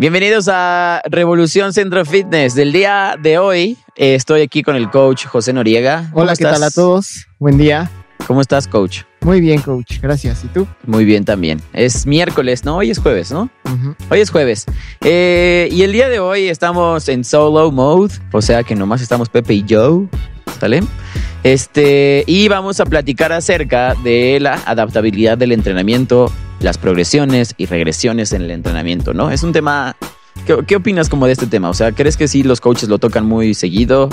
[0.00, 2.54] Bienvenidos a Revolución Centro Fitness.
[2.54, 6.08] Del día de hoy eh, estoy aquí con el coach José Noriega.
[6.10, 7.26] ¿Cómo Hola, ¿qué tal a todos?
[7.38, 7.90] Buen día.
[8.26, 9.02] ¿Cómo estás, coach?
[9.20, 10.00] Muy bien, coach.
[10.00, 10.42] Gracias.
[10.42, 10.66] ¿Y tú?
[10.86, 11.60] Muy bien también.
[11.74, 12.78] Es miércoles, ¿no?
[12.78, 13.50] Hoy es jueves, ¿no?
[14.08, 14.64] Hoy es jueves.
[15.02, 19.28] Eh, y el día de hoy estamos en solo mode, o sea que nomás estamos
[19.28, 20.08] Pepe y Joe,
[20.58, 20.80] ¿sale?
[21.42, 28.32] Este, y vamos a platicar acerca de la adaptabilidad del entrenamiento, las progresiones y regresiones
[28.32, 29.30] en el entrenamiento, ¿no?
[29.30, 29.96] Es un tema...
[30.46, 31.68] ¿Qué, qué opinas como de este tema?
[31.68, 34.08] O sea, ¿crees que sí los coaches lo tocan muy seguido?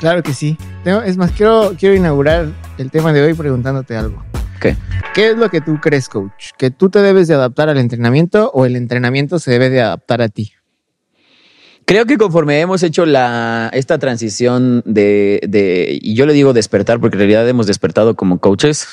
[0.00, 0.56] Claro que sí.
[0.84, 2.48] Es más, quiero, quiero inaugurar
[2.78, 4.22] el tema de hoy preguntándote algo.
[4.60, 4.76] ¿Qué?
[5.14, 6.50] ¿Qué es lo que tú crees, coach?
[6.56, 10.22] ¿Que tú te debes de adaptar al entrenamiento o el entrenamiento se debe de adaptar
[10.22, 10.52] a ti?
[11.84, 17.00] Creo que conforme hemos hecho la, esta transición de, de, y yo le digo despertar
[17.00, 18.86] porque en realidad hemos despertado como coaches,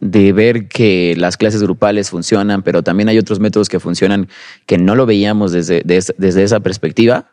[0.00, 4.28] de ver que las clases grupales funcionan, pero también hay otros métodos que funcionan
[4.66, 7.32] que no lo veíamos desde, des- desde esa perspectiva.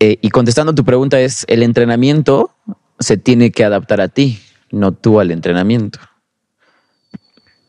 [0.00, 2.54] Eh, y contestando tu pregunta es, el entrenamiento
[3.00, 4.38] se tiene que adaptar a ti,
[4.70, 5.98] no tú al entrenamiento.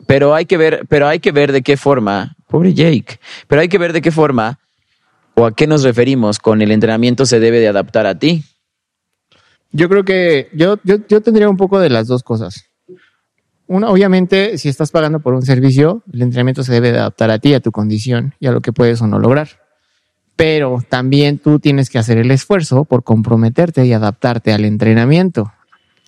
[0.06, 3.68] Pero hay que ver, pero hay que ver de qué forma, pobre Jake, pero hay
[3.70, 4.60] que ver de qué forma
[5.36, 8.44] o a qué nos referimos con el entrenamiento se debe de adaptar a ti.
[9.72, 12.69] Yo creo que yo, yo, yo tendría un poco de las dos cosas.
[13.70, 17.38] Una, obviamente, si estás pagando por un servicio, el entrenamiento se debe de adaptar a
[17.38, 19.48] ti, a tu condición y a lo que puedes o no lograr.
[20.36, 25.52] Pero también tú tienes que hacer el esfuerzo por comprometerte y adaptarte al entrenamiento.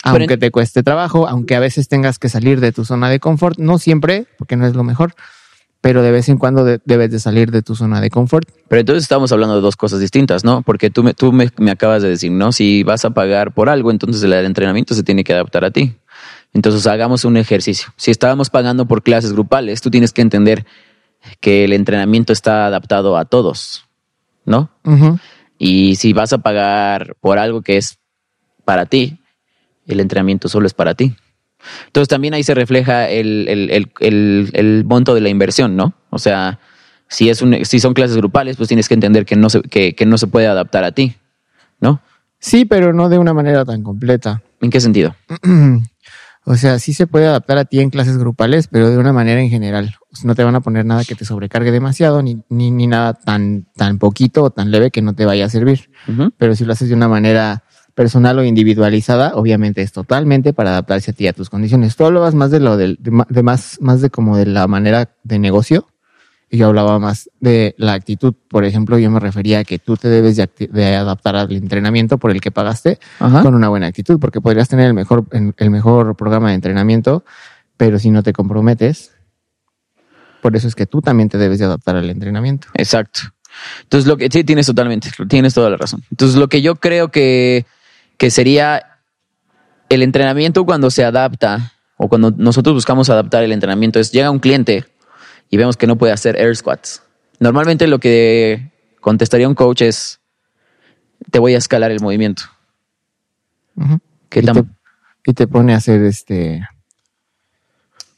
[0.04, 3.20] Aunque en- te cueste trabajo, aunque a veces tengas que salir de tu zona de
[3.20, 5.14] confort, no siempre, porque no es lo mejor,
[5.82, 8.50] pero de vez en cuando de- debes de salir de tu zona de confort.
[8.70, 10.64] Pero entonces estamos hablando de dos cosas distintas, ¿no?
[10.64, 12.52] Porque tú me, tú me, me acabas de decir, ¿no?
[12.52, 15.94] Si vas a pagar por algo, entonces el entrenamiento se tiene que adaptar a ti.
[16.54, 17.94] Entonces hagamos un ejercicio.
[17.96, 20.66] Si estábamos pagando por clases grupales, tú tienes que entender
[21.40, 23.86] que el entrenamiento está adaptado a todos,
[24.46, 24.70] ¿no?
[25.58, 28.00] Y si vas a pagar por algo que es
[28.66, 29.20] para ti,
[29.88, 31.16] el entrenamiento solo es para ti.
[31.86, 35.94] Entonces también ahí se refleja el, el, el, el, el monto de la inversión, ¿no?
[36.10, 36.60] O sea,
[37.08, 39.94] si, es un, si son clases grupales, pues tienes que entender que no, se, que,
[39.94, 41.16] que no se puede adaptar a ti,
[41.80, 42.02] ¿no?
[42.40, 44.42] Sí, pero no de una manera tan completa.
[44.62, 45.16] ¿En qué sentido?
[46.44, 49.42] O sea, sí se puede adaptar a ti en clases grupales, pero de una manera
[49.42, 49.96] en general.
[50.12, 52.88] O sea, no te van a poner nada que te sobrecargue demasiado, ni, ni, ni
[52.88, 55.92] nada tan, tan poquito o tan leve que no te vaya a servir.
[56.38, 57.64] Pero si lo haces de una manera
[57.94, 61.96] personal o individualizada, obviamente es totalmente para adaptarse a ti a tus condiciones.
[61.96, 65.10] Tú hablabas más de lo del, de, de más, más de como de la manera
[65.24, 65.88] de negocio.
[66.54, 68.34] Y yo hablaba más de la actitud.
[68.50, 72.30] Por ejemplo, yo me refería a que tú te debes de, adaptar al entrenamiento por
[72.30, 73.42] el que pagaste Ajá.
[73.42, 77.24] con una buena actitud, porque podrías tener el mejor, el mejor programa de entrenamiento,
[77.78, 79.14] pero si no te comprometes,
[80.42, 82.68] por eso es que tú también te debes de adaptar al entrenamiento.
[82.74, 83.22] Exacto.
[83.84, 86.04] Entonces, lo que sí tienes totalmente, tienes toda la razón.
[86.12, 87.66] Entonces, lo que yo creo que,
[88.18, 89.00] que sería
[89.90, 94.40] el entrenamiento cuando se adapta o cuando nosotros buscamos adaptar el entrenamiento es llega un
[94.40, 94.86] cliente
[95.52, 97.04] y vemos que no puede hacer air squats.
[97.40, 100.22] Normalmente lo que contestaría un coach es
[101.30, 102.44] te voy a escalar el movimiento.
[103.76, 104.00] Ujú.
[104.30, 104.64] ¿Qué y, te,
[105.26, 106.68] y te pone a hacer este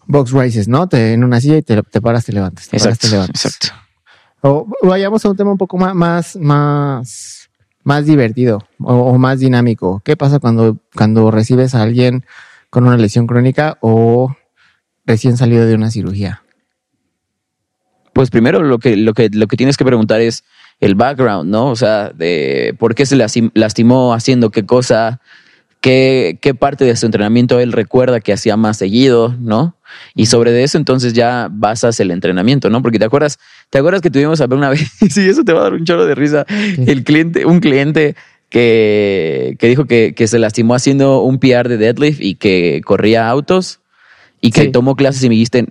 [0.05, 0.87] box rises, ¿no?
[0.87, 2.69] Te, en una silla y te, te paras, te levantas.
[2.69, 3.45] Te paras, Exacto, te levantas.
[3.45, 3.67] exacto.
[4.41, 7.49] O vayamos a un tema un poco más, más, más,
[7.83, 10.01] más divertido o, o más dinámico.
[10.05, 12.25] ¿Qué pasa cuando, cuando recibes a alguien
[12.69, 14.35] con una lesión crónica o
[15.05, 16.43] recién salido de una cirugía?
[18.23, 20.45] Pues primero lo que, lo que, lo que tienes que preguntar es
[20.79, 21.67] el background, ¿no?
[21.67, 25.19] O sea, de por qué se lasti- lastimó haciendo qué cosa,
[25.81, 29.75] qué, qué parte de su entrenamiento él recuerda que hacía más seguido, ¿no?
[30.15, 32.81] Y sobre de eso entonces ya basas el entrenamiento, ¿no?
[32.81, 33.39] Porque te acuerdas,
[33.69, 35.83] te acuerdas que tuvimos a ver una vez, sí, eso te va a dar un
[35.83, 36.45] chorro de risa,
[36.87, 38.15] el cliente, un cliente
[38.49, 43.27] que, que dijo que, que se lastimó haciendo un PR de deadlift y que corría
[43.27, 43.81] autos
[44.39, 44.71] y que Sí.
[44.71, 45.65] tomó clases y me dijiste,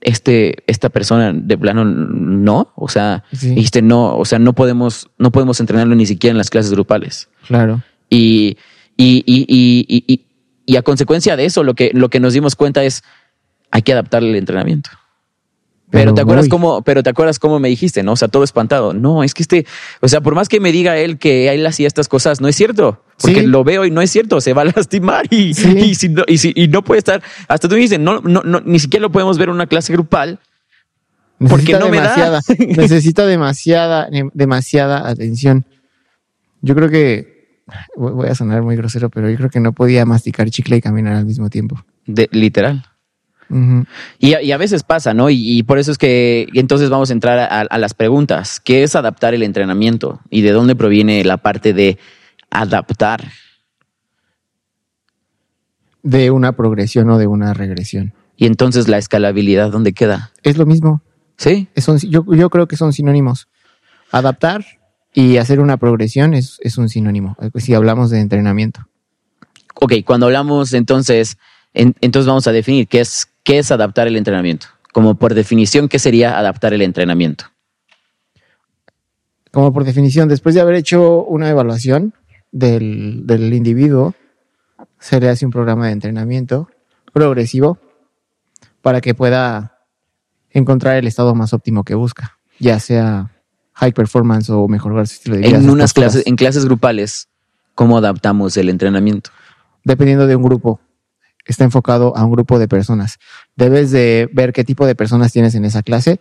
[0.00, 3.50] este, esta persona de plano no, o sea, Sí.
[3.54, 7.28] dijiste no, o sea, no podemos, no podemos entrenarlo ni siquiera en las clases grupales.
[7.46, 7.82] Claro.
[8.08, 8.56] Y,
[8.96, 10.26] y, y,
[10.66, 13.02] y, a consecuencia de eso, lo que, lo que nos dimos cuenta es
[13.70, 14.90] hay que adaptar el entrenamiento.
[15.90, 18.12] Pero, Pero te acuerdas cómo, pero te acuerdas cómo me dijiste, ¿no?
[18.12, 18.94] O sea, todo espantado.
[18.94, 19.66] No, es que este,
[20.00, 22.54] o sea, por más que me diga él que él hacía estas cosas, no es
[22.54, 23.02] cierto.
[23.20, 23.46] Porque Sí.
[23.46, 25.68] lo veo y no es cierto, se va a lastimar y, Sí.
[25.76, 27.22] y, si no, y, si- y no puede estar.
[27.48, 30.38] Hasta tú dices, no, no, no, ni siquiera lo podemos ver en una clase grupal.
[31.38, 32.02] Porque Necesita no me da.
[32.02, 32.40] demasiada,
[32.76, 35.64] necesita demasiada, demasiada atención.
[36.62, 37.62] Yo creo que
[37.96, 40.80] voy voy a sonar muy grosero, pero yo creo que no podía masticar chicle y
[40.82, 41.82] caminar al mismo tiempo.
[42.06, 42.84] De, literal.
[44.18, 45.28] Y, a- y a veces pasa, ¿no?
[45.30, 48.60] Y, y por eso es que entonces vamos a entrar a, a las preguntas.
[48.60, 50.20] ¿Qué es adaptar el entrenamiento?
[50.30, 51.98] ¿Y de dónde proviene la parte de
[52.50, 53.28] adaptar?
[56.02, 58.14] De una progresión o de una regresión.
[58.36, 60.30] Y entonces la escalabilidad, ¿dónde queda?
[60.42, 61.02] Es lo mismo.
[61.36, 61.68] ¿Sí?
[61.74, 63.48] Es un- yo, yo creo que son sinónimos.
[64.10, 64.64] Adaptar
[65.12, 67.36] y hacer una progresión es, es un sinónimo.
[67.40, 68.86] eh, Si hablamos de entrenamiento.
[69.74, 71.36] Ok, cuando hablamos entonces,
[71.74, 74.66] en- entonces vamos a definir qué es, qué es adaptar el entrenamiento.
[74.92, 77.46] Como por definición, ¿qué sería adaptar el entrenamiento?
[79.52, 82.14] Como por definición, después de haber hecho una evaluación
[82.52, 84.14] del, del individuo,
[84.98, 86.68] se le hace un programa de entrenamiento
[87.12, 87.78] progresivo
[88.82, 89.78] para que pueda
[90.50, 93.30] encontrar el estado más óptimo que busca, ya sea
[93.74, 95.58] high performance o mejorar su estilo de vida.
[95.58, 97.28] En unas clases, en clases grupales,
[97.74, 99.30] ¿cómo adaptamos el entrenamiento?
[99.84, 100.80] Dependiendo de un grupo,
[101.50, 103.18] está enfocado a un grupo de personas.
[103.56, 106.20] Debes de ver qué tipo de personas tienes en esa clase.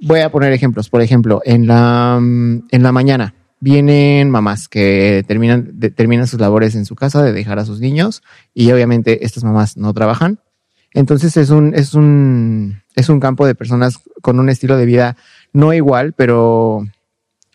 [0.00, 0.88] Voy a poner ejemplos.
[0.88, 6.74] Por ejemplo, en la, mm, en la mañana vienen mamás que terminan, terminan sus labores
[6.74, 8.22] en su casa de dejar a sus niños
[8.54, 10.38] y obviamente estas mamás no trabajan.
[10.94, 15.16] Entonces es un, es un, es un campo de personas con un estilo de vida
[15.52, 16.84] no igual, pero,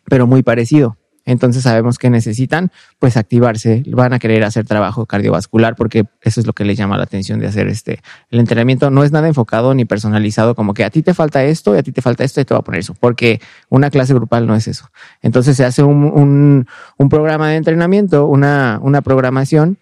[0.05, 0.97] pero muy parecido.
[1.25, 6.47] Entonces sabemos que necesitan pues activarse, van a querer hacer trabajo cardiovascular porque eso es
[6.47, 9.73] lo que les llama la atención de hacer este el entrenamiento no es nada enfocado
[9.73, 12.41] ni personalizado como que a ti te falta esto y a ti te falta esto
[12.41, 13.39] y te voy a poner eso porque
[13.69, 14.89] una clase grupal no es eso.
[15.21, 16.67] Entonces se hace un, un,
[16.97, 19.77] un programa de entrenamiento, una, una programación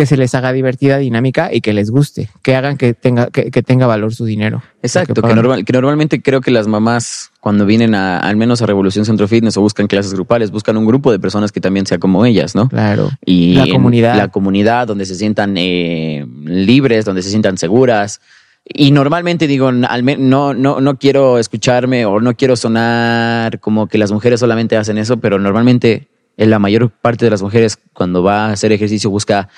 [0.00, 3.50] que se les haga divertida, dinámica y que les guste, que hagan que tenga, que,
[3.50, 4.62] que tenga valor su dinero.
[4.82, 8.66] Exacto, Que normal, que normalmente creo que las mamás cuando vienen a, al menos a
[8.66, 11.98] Revolución Centro Fitness o buscan clases grupales, buscan un grupo de personas que también sea
[11.98, 12.70] como ellas, ¿no?
[12.70, 13.10] Claro.
[13.26, 14.16] Y La comunidad.
[14.16, 18.22] La comunidad donde se sientan eh, libres, donde se sientan seguras.
[18.64, 24.12] Y normalmente digo, no, no, no quiero escucharme o no quiero sonar como que las
[24.12, 26.08] mujeres solamente hacen eso, pero normalmente
[26.40, 29.50] eh, la mayor parte de las mujeres cuando va a hacer ejercicio busca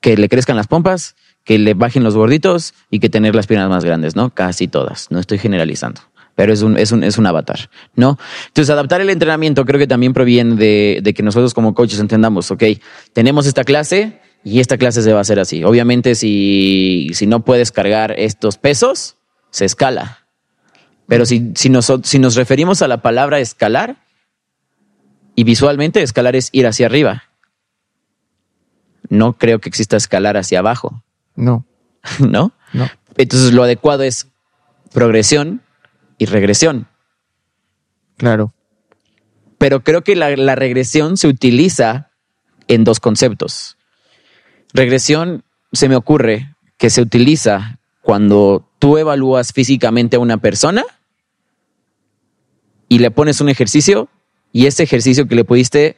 [0.00, 3.68] que le crezcan las pompas, que le bajen los gorditos y que tener las piernas
[3.68, 4.30] más grandes, ¿no?
[4.30, 6.00] Casi todas, no estoy generalizando.
[6.34, 8.18] Pero es un, es un, es un avatar, ¿no?
[8.46, 12.50] Entonces, adaptar el entrenamiento creo que también proviene de, de que nosotros como coaches entendamos,
[12.50, 12.62] ok,
[13.12, 15.64] tenemos esta clase y esta clase se va a hacer así.
[15.64, 19.16] Obviamente, si, si no puedes cargar estos pesos,
[19.50, 20.26] se escala.
[21.08, 21.72] Pero si, si,
[22.02, 23.96] si nos referimos a la palabra escalar,
[25.38, 27.27] y visualmente escalar es ir hacia arriba.
[29.08, 31.02] No creo que exista escalar hacia abajo,
[31.34, 31.64] No,
[32.18, 32.52] ¿no?
[32.72, 32.88] no.
[33.16, 34.28] Entonces lo adecuado es
[34.92, 35.62] progresión
[36.18, 36.86] y regresión.
[38.16, 38.52] Claro.
[39.58, 42.10] Pero creo que la, la regresión se utiliza
[42.68, 43.76] en dos conceptos.
[44.72, 50.84] Regresión se me ocurre que se utiliza cuando tú evalúas físicamente a una persona
[52.88, 54.08] y le pones un ejercicio
[54.52, 55.96] y ese ejercicio que le pudiste,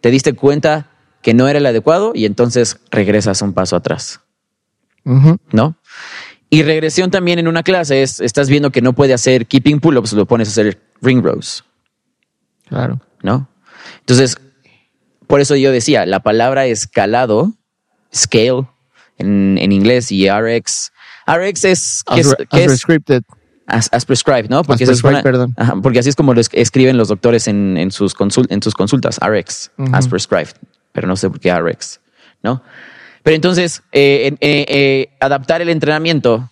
[0.00, 0.89] te diste cuenta
[1.22, 4.20] que no era el adecuado y entonces regresas un paso atrás.
[5.52, 5.76] ¿no?
[6.50, 10.12] Y regresión también en una clase es, estás viendo que no puede hacer keeping pull-ups,
[10.12, 11.64] lo pones a hacer ring rows,
[12.68, 13.00] Claro.
[13.22, 13.48] ¿no?
[14.00, 14.36] Entonces,
[15.26, 17.52] por eso yo decía, la palabra escalado,
[18.14, 18.66] scale,
[19.18, 20.92] en, en inglés y RX,
[21.26, 22.66] RX es, ¿qué As, es, as es?
[22.66, 23.22] prescripted.
[23.66, 24.60] As, as prescribed, ¿no?
[24.66, 25.54] As eso es prescribed, perdón.
[25.56, 28.14] ajá, porque así es como lo es- escriben los doctores en, en sus,
[28.48, 30.54] en sus consultas, RX, as prescribed,
[30.92, 32.00] pero no sé por qué RX,
[32.42, 32.62] ¿no?
[33.22, 36.50] Pero entonces, eh, eh, eh, adaptar el entrenamiento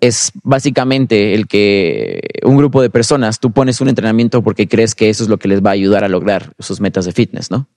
[0.00, 5.08] es básicamente el que un grupo de personas, tú pones un entrenamiento porque crees que
[5.08, 7.68] eso es lo que les va a ayudar a lograr sus metas de fitness, ¿no?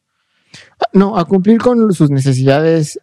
[0.92, 3.00] No, a cumplir con sus necesidades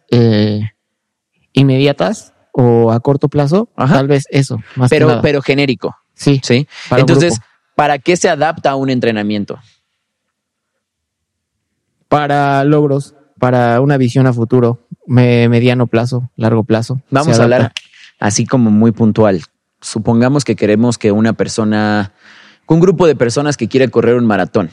[1.53, 3.95] inmediatas o a corto plazo, Ajá.
[3.95, 5.21] tal vez eso, más que Pero, nada.
[5.21, 6.67] pero genérico, sí, ¿sí?
[6.89, 7.39] Para Entonces.
[7.77, 9.59] ¿para qué se adapta un entrenamiento?
[12.07, 17.01] Para logros, para una visión a futuro, me- mediano plazo, largo plazo.
[17.09, 17.73] Vamos a hablar
[18.19, 19.41] así como muy puntual.
[19.81, 22.13] Supongamos que queremos que una persona,
[22.67, 24.71] que un grupo de personas que quiere correr un maratón,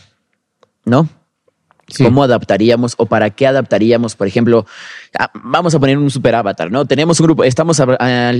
[0.85, 1.09] ¿no?
[1.87, 2.03] Sí.
[2.03, 4.17] ¿Cómo adaptaríamos o para qué adaptaríamos?
[4.17, 4.65] Por ejemplo,
[5.19, 6.87] ah, vamos a poner un super avatar, ¿no?
[6.87, 7.99] Tenemos un grupo, estamos ab-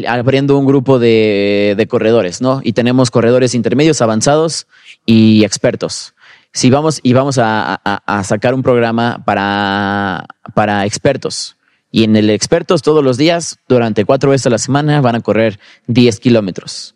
[0.09, 2.63] abriendo un grupo de, de corredores, ¿no?
[2.65, 4.67] Y tenemos corredores intermedios, avanzados
[5.05, 6.14] y expertos.
[6.55, 11.57] Si vamos y vamos a, a- a sacar un programa para, para expertos.
[11.91, 15.21] Y en el expertos todos los días, durante cuatro veces a la semana, van a
[15.21, 15.59] correr
[15.89, 16.95] 10 kilómetros.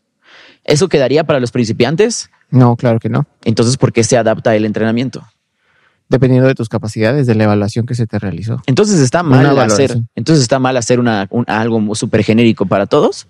[0.64, 2.30] ¿Eso quedaría para los principiantes?
[2.50, 3.26] No, claro que no.
[3.44, 5.24] Entonces, ¿por qué se adapta el entrenamiento?
[6.08, 8.62] Dependiendo de tus capacidades, de la evaluación que se te realizó.
[8.66, 12.86] Entonces está Una mal hacer, entonces está mal hacer una, un- algo súper genérico para
[12.86, 13.26] todos.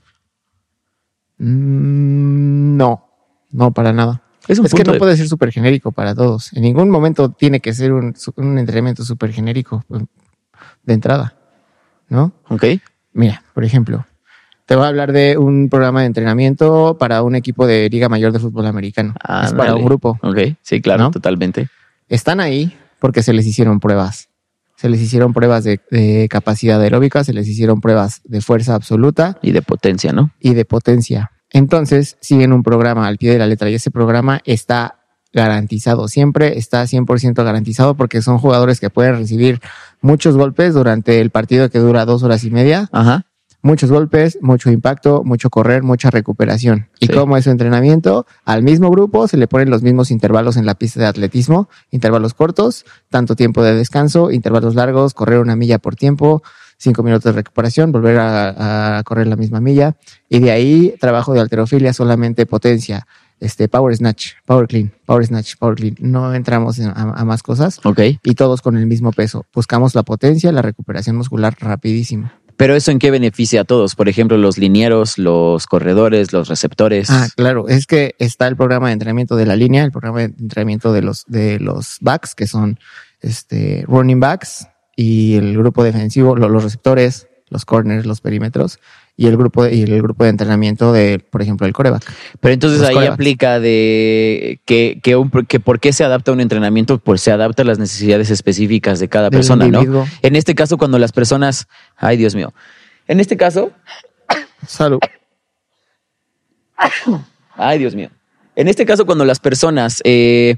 [1.39, 3.09] Mm, no,
[3.51, 4.23] no, para nada.
[4.49, 6.53] Es un Es que no de- puede ser súper genérico para todos.
[6.55, 10.05] En ningún momento tiene que ser un, un entrenamiento súper genérico eh,
[10.85, 11.37] de entrada,
[12.09, 12.33] ¿no?
[12.49, 12.65] Ok.
[13.13, 14.07] Mira, por ejemplo,
[14.67, 18.33] te voy a hablar de un programa de entrenamiento para un equipo de Liga Mayor
[18.33, 19.15] de Fútbol Americano.
[19.45, 20.19] es para un grupo.
[20.23, 21.11] Ok, sí, claro, ¿No?
[21.11, 21.69] totalmente.
[22.09, 24.29] Están ahí porque se les hicieron pruebas.
[24.77, 29.37] Se les hicieron pruebas de, de capacidad aeróbica, se les hicieron pruebas de fuerza absoluta
[29.43, 30.31] Y de potencia, ¿no?
[30.41, 31.33] y de potencia.
[31.51, 34.99] Entonces, siguen un programa al pie de la letra y ese programa está
[35.33, 39.61] garantizado, siempre está 100% garantizado porque son jugadores que pueden recibir
[40.01, 43.27] muchos golpes durante el partido que dura dos horas y media, Ajá.
[43.61, 46.89] muchos golpes, mucho impacto, mucho correr, mucha recuperación.
[46.99, 50.65] Y como es su entrenamiento, al mismo grupo se le ponen los mismos intervalos en
[50.65, 55.79] la pista de atletismo, intervalos cortos, tanto tiempo de descanso, intervalos largos, correr una milla
[55.79, 56.43] por tiempo,
[56.79, 59.97] cinco minutos de recuperación, volver a, a correr la misma milla.
[60.29, 63.07] Y de ahí, trabajo de alterofilia, solamente potencia,
[63.41, 65.97] este, power snatch, power clean, power snatch, power clean.
[66.01, 68.01] No entramos en- a, a más cosas Ok.
[68.23, 69.45] y todos con el mismo peso.
[69.55, 72.31] Buscamos la potencia, la recuperación muscular rapidísimo.
[72.57, 73.95] Pero eso en qué beneficia a todos?
[73.95, 77.09] Por ejemplo, los linieros, los corredores, los receptores.
[77.09, 80.25] Ah, claro, es que está el programa de entrenamiento de la línea, el programa de
[80.25, 82.81] entrenamiento de los de los backs, que son
[83.21, 84.67] este running backs,
[85.01, 88.81] y el grupo defensivo, lo- los receptores, los corners, los perímetros,
[89.17, 92.03] y el grupo de, y el grupo de entrenamiento de, por ejemplo, el coreback.
[92.41, 96.41] Pero entonces los ahí aplica de que, que, un- que por qué se adapta un
[96.41, 99.81] entrenamiento, pues se adapta a las necesidades específicas de cada persona, ¿no?
[100.23, 102.53] En este caso, cuando las personas, ay Dios mío,
[103.07, 103.71] en este caso,
[104.67, 104.99] Salud.
[107.57, 108.11] ay Dios mío,
[108.57, 110.57] en este caso cuando las personas, eh,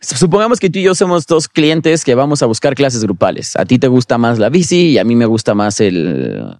[0.00, 3.64] supongamos que tú y yo somos dos clientes que vamos a buscar clases grupales, a
[3.64, 6.56] ti te gusta más la bici y a mí me gusta más el,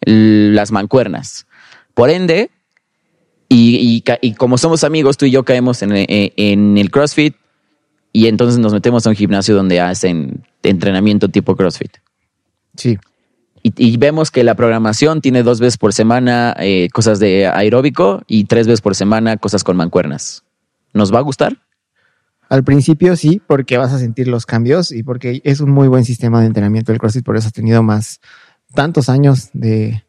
[0.00, 1.46] el- las mancuernas.
[1.94, 2.50] Por ende,
[3.48, 6.90] y, y ca- y como somos amigos, tú y yo caemos en, en- en el
[6.90, 7.36] CrossFit
[8.12, 11.92] y entonces nos metemos a un gimnasio donde hacen entrenamiento tipo CrossFit.
[12.76, 12.98] Sí.
[13.62, 18.22] Y, y vemos que la programación tiene dos veces por semana eh, cosas de aeróbico
[18.26, 20.44] y tres veces por semana cosas con mancuernas.
[20.92, 21.58] ¿Nos va a gustar?
[22.48, 26.04] Al principio sí, porque vas a sentir los cambios y porque es un muy buen
[26.04, 28.20] sistema de entrenamiento del CrossFit, por eso ha tenido más
[28.74, 30.04] tantos años de,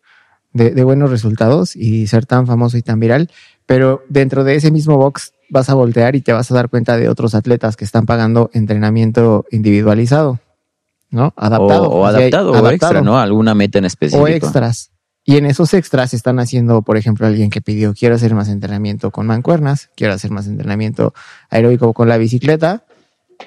[0.54, 3.30] de, de buenos resultados y ser tan famoso y tan viral.
[3.66, 6.98] Pero dentro de ese mismo box vas a voltear y te vas a dar cuenta
[6.98, 10.40] de otros atletas que están pagando entrenamiento individualizado,
[11.10, 11.34] ¿no?
[11.36, 11.90] Adaptado.
[11.90, 13.20] o, adaptado, o extra, ¿no?
[13.20, 14.24] Alguna meta en específico.
[14.24, 14.92] o extras.
[15.30, 19.12] Y en esos extras están haciendo, por ejemplo, alguien que pidió, quiero hacer más entrenamiento
[19.12, 21.14] con mancuernas, quiero hacer más entrenamiento
[21.50, 22.86] aeróbico con la bicicleta,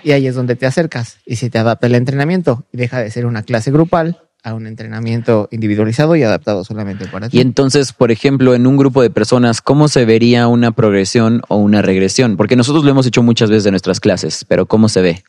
[0.04, 3.10] y ahí es donde te acercas y se te adapta el entrenamiento y deja de
[3.10, 7.38] ser una clase grupal a un entrenamiento individualizado y adaptado solamente para ti.
[7.38, 11.56] Y entonces, por ejemplo, en un grupo de personas, ¿cómo se vería una progresión o
[11.56, 12.36] una regresión?
[12.36, 15.24] Porque nosotros lo hemos hecho muchas veces en nuestras clases, pero ¿cómo se ve?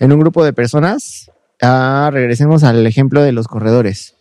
[0.00, 1.30] En un grupo de personas,
[1.62, 4.16] ah, regresemos al ejemplo de los corredores.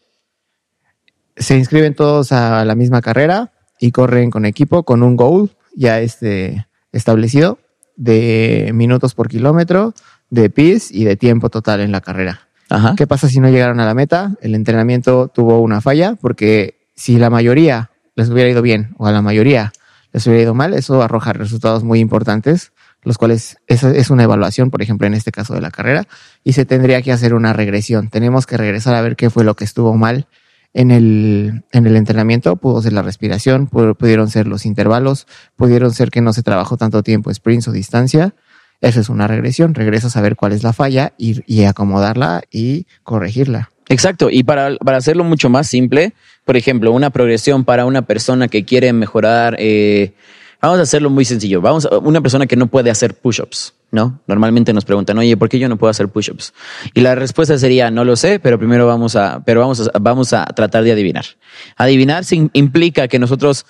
[1.39, 5.99] Se inscriben todos a la misma carrera y corren con equipo, con un goal ya
[5.99, 7.59] este, establecido
[7.95, 9.93] de minutos por kilómetro,
[10.29, 12.47] de PIS y de tiempo total en la carrera.
[12.69, 12.93] Ajá.
[12.95, 14.35] ¿Qué pasa si no llegaron a la meta?
[14.41, 19.11] El entrenamiento tuvo una falla porque si la mayoría les hubiera ido bien o a
[19.11, 19.73] la mayoría
[20.11, 22.71] les hubiera ido mal, eso arroja resultados muy importantes,
[23.03, 26.07] los cuales esa es una evaluación, por ejemplo, en este caso de la carrera,
[26.43, 28.09] y se tendría que hacer una regresión.
[28.09, 30.27] Tenemos que regresar a ver qué fue lo que estuvo mal
[30.73, 32.55] en el, en el entrenamiento.
[32.55, 36.77] Pudo ser la respiración, pu- pudieron ser los intervalos, pudieron ser que no se trabajó
[36.77, 38.33] tanto tiempo sprints o distancia.
[38.81, 39.75] Eso es una regresión.
[39.75, 43.69] Regresas a ver cuál es la falla y, y acomodarla y corregirla.
[43.91, 46.13] Exacto, y para, para hacerlo mucho más simple,
[46.45, 50.13] por ejemplo, una progresión para una persona que quiere mejorar, eh,
[50.61, 54.19] vamos a hacerlo muy sencillo, vamos a una persona que no puede hacer push-ups, ¿no?
[54.27, 56.53] Normalmente nos preguntan, oye, ¿por qué yo no puedo hacer push-ups?
[56.93, 60.33] Y la respuesta sería, no lo sé, pero primero vamos a, pero vamos a, vamos
[60.33, 61.25] a tratar de adivinar.
[61.77, 62.23] Adivinar
[62.53, 63.65] implica que nosotros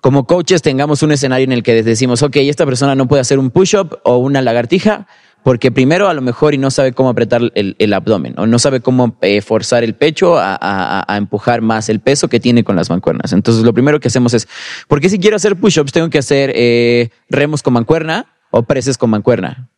[0.00, 3.38] como coaches tengamos un escenario en el que decimos, ok, esta persona no puede hacer
[3.38, 5.06] un push-up o una lagartija
[5.44, 8.58] porque primero a lo mejor y no sabe cómo apretar el, el abdomen o no
[8.58, 12.64] sabe cómo eh, forzar el pecho a, a- a empujar más el peso que tiene
[12.64, 13.32] con las mancuernas.
[13.32, 14.48] Entonces lo primero que hacemos es,
[14.88, 19.10] porque si quiero hacer push-ups tengo que hacer eh, remos con mancuerna o preses con
[19.10, 19.68] mancuerna.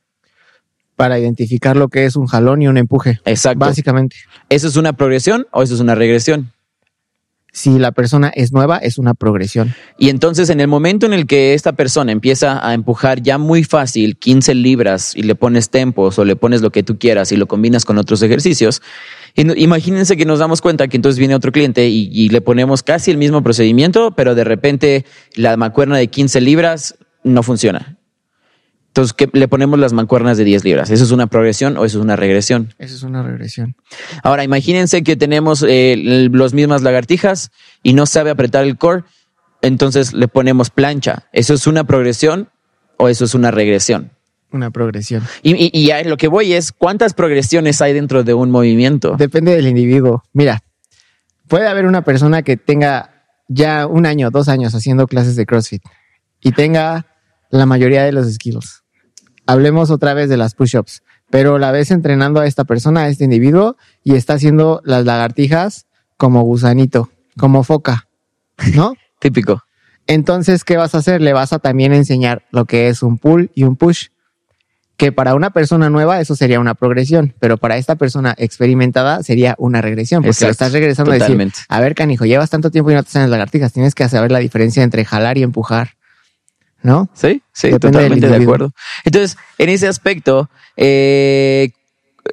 [0.94, 3.20] Para identificar lo que es un jalón y un empuje.
[3.26, 3.58] Exacto.
[3.58, 4.16] Básicamente.
[4.48, 6.52] ¿Eso es una progresión o eso es una regresión?
[7.56, 9.74] Si la persona es nueva, es una progresión.
[9.98, 13.64] Y entonces en el momento en el que esta persona empieza a empujar ya muy
[13.64, 17.36] fácil 15 libras y le pones tempos o le pones lo que tú quieras y
[17.38, 18.82] lo combinas con otros ejercicios,
[19.36, 23.10] imagínense que nos damos cuenta que entonces viene otro cliente y, y le ponemos casi
[23.10, 27.95] el mismo procedimiento, pero de repente la macuerna de 15 libras no funciona.
[28.96, 29.28] Entonces, ¿qué?
[29.30, 30.88] le ponemos las mancuernas de 10 libras.
[30.88, 32.72] ¿Eso es una progresión o eso es una regresión?
[32.78, 33.76] Eso es una regresión.
[34.22, 37.50] Ahora, imagínense que tenemos eh, las mismas lagartijas
[37.82, 39.04] y no sabe apretar el core,
[39.60, 41.26] entonces le ponemos plancha.
[41.34, 42.48] ¿Eso es una progresión
[42.96, 44.12] o eso es una regresión?
[44.50, 45.22] Una progresión.
[45.42, 49.16] Y, y, y a lo que voy es, ¿cuántas progresiones hay dentro de un movimiento?
[49.18, 50.22] Depende del individuo.
[50.32, 50.62] Mira,
[51.48, 55.82] puede haber una persona que tenga ya un año, dos años haciendo clases de CrossFit
[56.40, 57.04] y tenga
[57.50, 58.85] la mayoría de los skills.
[59.46, 63.24] Hablemos otra vez de las push-ups, pero la ves entrenando a esta persona, a este
[63.24, 65.86] individuo, y está haciendo las lagartijas
[66.16, 68.08] como gusanito, como foca,
[68.74, 68.94] ¿no?
[69.20, 69.62] Típico.
[70.06, 71.20] Entonces, ¿qué vas a hacer?
[71.20, 74.08] Le vas a también enseñar lo que es un pull y un push.
[74.96, 79.54] Que para una persona nueva eso sería una progresión, pero para esta persona experimentada sería
[79.58, 81.56] una regresión, porque Exacto, le estás regresando totalmente.
[81.56, 83.94] a decir, a ver, canijo, llevas tanto tiempo y no te salen las lagartijas, tienes
[83.94, 85.95] que saber la diferencia entre jalar y empujar,
[86.86, 87.10] ¿no?
[87.12, 88.70] Sí, sí, Depende totalmente de acuerdo.
[89.04, 91.70] Entonces, en ese aspecto, eh,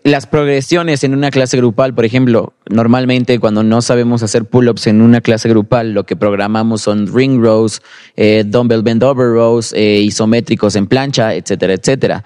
[0.03, 5.01] las progresiones en una clase grupal, por ejemplo, normalmente cuando no sabemos hacer pull-ups en
[5.01, 7.81] una clase grupal, lo que programamos son ring rows,
[8.15, 12.23] eh, dumbbell bend over rows, eh, isométricos en plancha, etcétera, etcétera.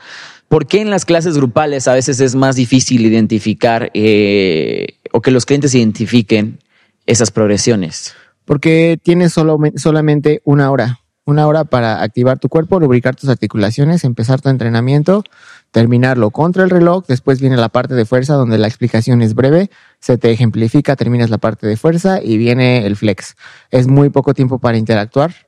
[0.50, 5.32] ¿Por qué en las clases grupales a veces es más difícil identificar eh, o que
[5.32, 6.60] los clientes identifiquen
[7.06, 8.16] esas progresiones?
[8.44, 11.00] Porque tienes solo, solamente una hora.
[11.28, 15.26] Una hora para activar tu cuerpo, lubricar tus articulaciones, empezar tu entrenamiento,
[15.72, 17.04] terminarlo contra el reloj.
[17.06, 19.70] Después viene la parte de fuerza donde la explicación es breve,
[20.00, 23.36] se te ejemplifica, terminas la parte de fuerza y viene el flex.
[23.72, 25.47] Es muy poco tiempo para interactuar.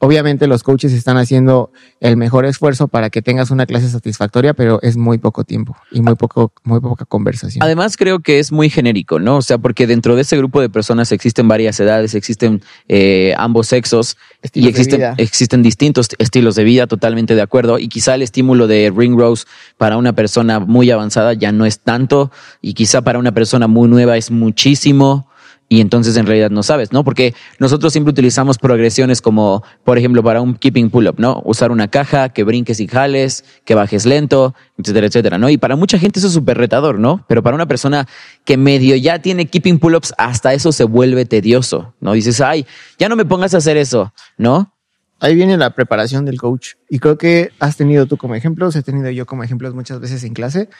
[0.00, 4.80] Obviamente los coaches están haciendo el mejor esfuerzo para que tengas una clase satisfactoria, pero
[4.82, 7.64] es muy poco tiempo y muy poco, muy poca conversación.
[7.64, 9.38] Además, creo que es muy genérico, ¿no?
[9.38, 13.66] O sea, porque dentro de ese grupo de personas existen varias edades, existen eh, ambos
[13.66, 17.80] sexos Estilos y existen, existen distintos estilos de vida, totalmente de acuerdo.
[17.80, 21.80] Y quizá el estímulo de ring rows para una persona muy avanzada ya no es
[21.80, 22.30] tanto,
[22.62, 25.28] y quizá para una persona muy nueva es muchísimo.
[25.70, 27.04] Y entonces en realidad no sabes, ¿no?
[27.04, 31.42] Porque nosotros siempre utilizamos progresiones como, por ejemplo, para un keeping pull-up, ¿no?
[31.44, 35.50] Usar una caja, que brinques y jales, que bajes lento, etcétera, etcétera, ¿no?
[35.50, 37.22] Y para mucha gente eso es súper retador, ¿no?
[37.28, 38.08] Pero para una persona
[38.46, 42.14] que medio ya tiene keeping pull-ups, hasta eso se vuelve tedioso, ¿no?
[42.14, 42.64] Dices, ay,
[42.98, 44.72] ya no me pongas a hacer eso, ¿no?
[45.20, 46.74] Ahí viene la preparación del coach.
[46.88, 50.24] Y creo que has tenido tú como ejemplos, he tenido yo como ejemplos muchas veces
[50.24, 50.70] en clase.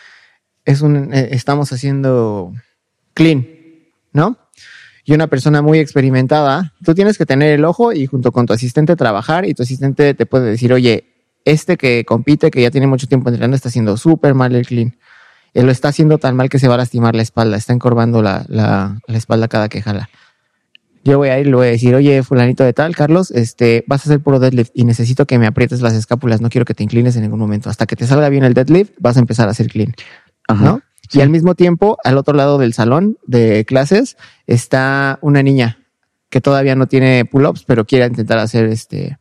[0.64, 2.54] Es un, eh, estamos haciendo
[3.12, 3.46] clean,
[4.12, 4.38] ¿no?
[5.08, 8.52] Y una persona muy experimentada, tú tienes que tener el ojo y junto con tu
[8.52, 11.06] asistente trabajar y tu asistente te puede decir, oye,
[11.46, 14.98] este que compite, que ya tiene mucho tiempo entrenando, está haciendo súper mal el clean.
[15.54, 18.20] Él lo está haciendo tan mal que se va a lastimar la espalda, está encorvando
[18.20, 20.10] la, la, la espalda cada que jala.
[21.04, 23.84] Yo voy a ir y le voy a decir, oye, fulanito de tal, Carlos, este,
[23.86, 26.74] vas a hacer puro deadlift y necesito que me aprietes las escápulas, no quiero que
[26.74, 27.70] te inclines en ningún momento.
[27.70, 29.94] Hasta que te salga bien el deadlift, vas a empezar a hacer clean,
[30.50, 30.82] ¿no?
[31.12, 34.16] Y al mismo tiempo, al otro lado del salón de clases,
[34.46, 35.78] está una niña
[36.30, 39.18] que todavía no tiene pull-ups, pero quiere intentar hacer este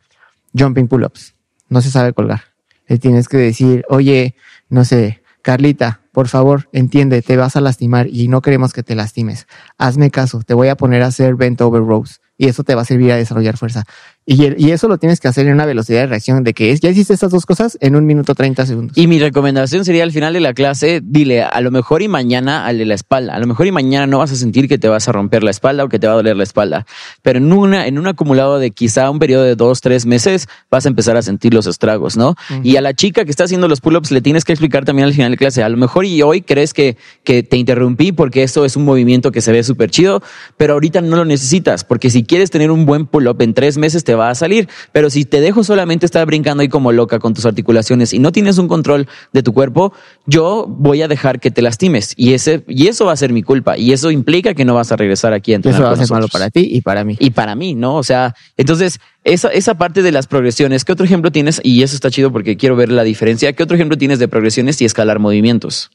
[0.56, 1.34] jumping pull-ups.
[1.68, 2.42] No se sabe colgar.
[2.86, 4.34] Le tienes que decir, oye,
[4.68, 8.94] no sé, Carlita, por favor, entiende, te vas a lastimar y no queremos que te
[8.94, 9.46] lastimes.
[9.78, 12.82] Hazme caso, te voy a poner a hacer bent over rows y eso te va
[12.82, 13.84] a servir a desarrollar fuerza.
[14.30, 16.80] Y, y eso lo tienes que hacer en una velocidad de reacción de que es,
[16.80, 18.98] ya hiciste estas dos cosas en un minuto 30 segundos.
[18.98, 22.66] Y mi recomendación sería al final de la clase, dile a lo mejor y mañana
[22.66, 24.86] al de la espalda, a lo mejor y mañana no vas a sentir que te
[24.86, 26.84] vas a romper la espalda o que te va a doler la espalda,
[27.22, 30.84] pero en una en un acumulado de quizá un periodo de dos, tres meses vas
[30.84, 32.34] a empezar a sentir los estragos, ¿no?
[32.62, 35.14] Y a la chica que está haciendo los pull-ups le tienes que explicar también al
[35.14, 38.66] final de clase, a lo mejor y hoy crees que, que te interrumpí porque esto
[38.66, 40.22] es un movimiento que se ve súper chido,
[40.58, 44.04] pero ahorita no lo necesitas, porque si quieres tener un buen pull-up en tres meses
[44.04, 47.34] te va a salir, pero si te dejo solamente estar brincando ahí como loca con
[47.34, 49.92] tus articulaciones y no tienes un control de tu cuerpo,
[50.26, 53.42] yo voy a dejar que te lastimes y ese y eso va a ser mi
[53.42, 55.96] culpa y eso implica que no vas a regresar aquí a entrenar eso va a
[55.96, 57.16] ser malo para ti y para mí.
[57.18, 57.96] y para mí, ¿no?
[57.96, 61.60] O sea, entonces esa, esa parte de las progresiones, ¿qué otro ejemplo tienes?
[61.62, 63.52] Y eso está chido porque quiero ver la diferencia.
[63.52, 65.90] ¿Qué otro ejemplo tienes de progresiones y escalar movimientos?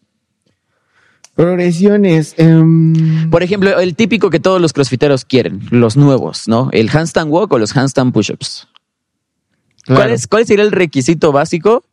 [1.35, 2.35] Progresiones.
[2.37, 6.69] em, Por ejemplo, el típico que todos los crossfiteros quieren, los nuevos, ¿no?
[6.71, 8.67] El handstand walk o los handstand push-ups.
[9.87, 11.83] ¿Cuál, es, ¿Cuál sería el requisito básico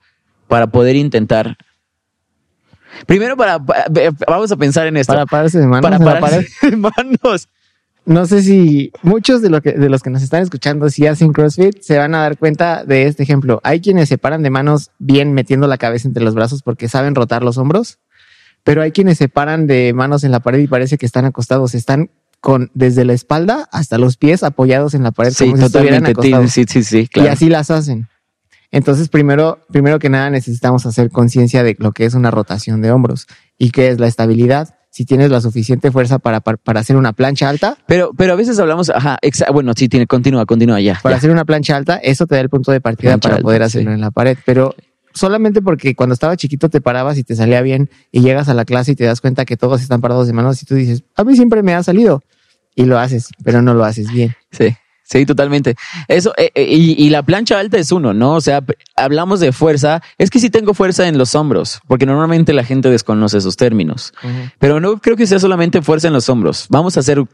[0.47, 1.57] para poder intentar?
[3.07, 3.87] Primero, para, pa-
[4.29, 5.13] vamos a pensar en esto.
[5.13, 5.99] Para pararse de manos.
[5.99, 7.49] para pararse de manos.
[8.05, 11.33] no sé si muchos de, lo que, de los que nos están escuchando, si hacen
[11.33, 13.61] CrossFit, se van a dar cuenta de este ejemplo.
[13.65, 17.15] Hay quienes se paran de manos bien metiendo la cabeza entre los brazos porque saben
[17.15, 17.99] rotar los hombros,
[18.65, 21.75] pero hay quienes se paran de manos en la pared y parece que están acostados.
[21.75, 25.65] Están con desde la espalda hasta los pies apoyados en la pared Sí, como si
[25.65, 26.29] estuvieran totalmente.
[26.37, 26.53] acostados.
[26.53, 27.33] Sí, sí, sí, Y claro.
[27.33, 28.09] así las hacen.
[28.73, 32.93] Entonces, primero, primero que nada, necesitamos hacer conciencia de lo que es una rotación de
[32.93, 33.27] hombros
[33.59, 34.77] y qué es la estabilidad.
[34.93, 38.37] Si tienes la suficiente fuerza para, para, para hacer una plancha alta, Pero, pero a
[38.37, 40.99] veces hablamos, ajá, exa- bueno, sí, tiene, continúa, continúa ya.
[41.03, 41.19] para ya.
[41.19, 43.63] hacer una plancha alta, eso te da el punto de partida Plancha para alta, poder
[43.63, 43.95] hacerlo sí.
[43.95, 44.37] en la pared.
[44.45, 44.75] Pero
[45.15, 48.65] solamente porque cuando estaba chiquito te parabas y te salía bien y llegas a la
[48.65, 51.25] clase y te das cuenta que todos están parados de manos y tú dices, a
[51.25, 52.23] mí siempre me ha salido.
[52.75, 54.35] Y lo haces, pero no lo haces bien.
[54.53, 55.75] Sí, sí, totalmente.
[56.07, 58.35] Eso, eh, eh, y, y la plancha alta es uno, ¿no?
[58.35, 58.65] O sea,
[58.97, 60.03] hablamos de fuerza.
[60.19, 64.15] Es que sí tengo fuerza en los hombros, porque normalmente la gente desconoce esos términos.
[64.59, 66.67] Pero no creo que sea solamente fuerza en los hombros.
[66.71, 67.25] Vamos a ser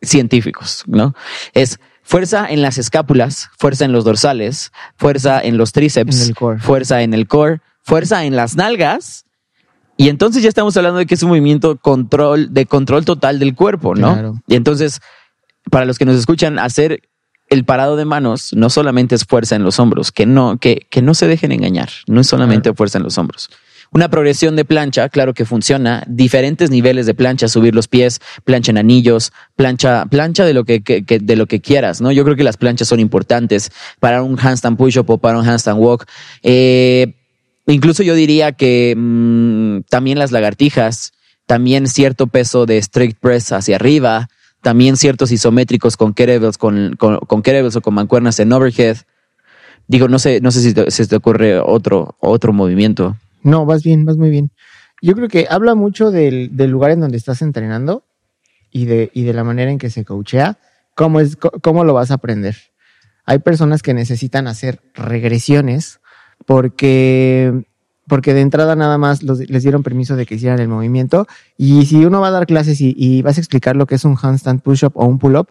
[0.00, 1.14] científicos, ¿no?
[1.52, 7.02] Es fuerza en las escápulas, fuerza en los dorsales, fuerza en los tríceps, En fuerza
[7.02, 9.24] en el core, fuerza en las nalgas.
[9.96, 13.56] Y entonces ya estamos hablando de que es un movimiento control, de control total del
[13.56, 14.12] cuerpo, ¿no?
[14.12, 14.34] Claro.
[14.46, 15.00] Y entonces,
[15.70, 17.02] para los que nos escuchan, hacer
[17.48, 21.02] el parado de manos no solamente es fuerza en los hombros, que no, que, que
[21.02, 23.50] no se dejen engañar, no es solamente fuerza en los hombros.
[23.92, 28.70] Una progresión de plancha, claro que funciona, diferentes niveles de plancha, subir los pies, plancha
[28.70, 32.12] en anillos, plancha, plancha de lo que, de lo que quieras, ¿no?
[32.12, 33.70] Yo creo que las planchas son importantes
[34.00, 36.06] para un handstand push-up o para un handstand walk.
[36.42, 37.14] Eh,
[37.66, 41.12] incluso yo diría que mm, también las lagartijas,
[41.46, 44.28] también cierto peso de strict press hacia arriba,
[44.62, 48.96] también ciertos isométricos con kettlebells, con, con, o con mancuernas en overhead.
[49.86, 53.16] Digo, no sé, no sé si te, te ocurre otro, otro movimiento.
[53.46, 54.50] No, vas bien, vas muy bien.
[55.00, 58.04] Yo creo que habla mucho del, del lugar en donde estás entrenando
[58.72, 60.58] y de, y de la manera en que se coachea,
[60.96, 62.56] cómo, es, cómo lo vas a aprender.
[63.24, 66.00] Hay personas que necesitan hacer regresiones
[66.44, 67.64] porque,
[68.08, 72.04] porque de entrada nada más les dieron permiso de que hicieran el movimiento y si
[72.04, 74.60] uno va a dar clases y, y vas a explicar lo que es un handstand
[74.60, 75.50] push-up o un pull-up,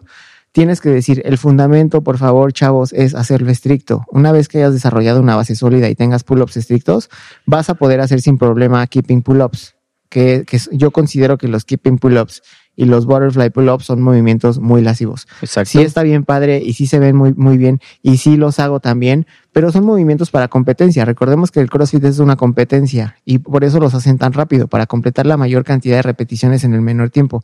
[0.56, 4.06] tienes que decir, el fundamento, por favor, chavos, es hacerlo estricto.
[4.10, 7.10] Una vez que hayas desarrollado una base sólida y tengas pull-ups estrictos,
[7.44, 9.74] vas a poder hacer sin problema keeping pull-ups.
[10.08, 12.40] Que, yo considero que los keeping pull-ups
[12.74, 15.28] y los butterfly pull-ups son movimientos muy lascivos.
[15.42, 15.68] Exacto.
[15.68, 18.80] Sí está bien padre y sí se ven muy, muy bien y sí los hago
[18.80, 21.04] también, pero son movimientos para competencia.
[21.04, 24.86] Recordemos que el CrossFit es una competencia y por eso los hacen tan rápido, para
[24.86, 27.42] completar la mayor cantidad de repeticiones en el menor tiempo.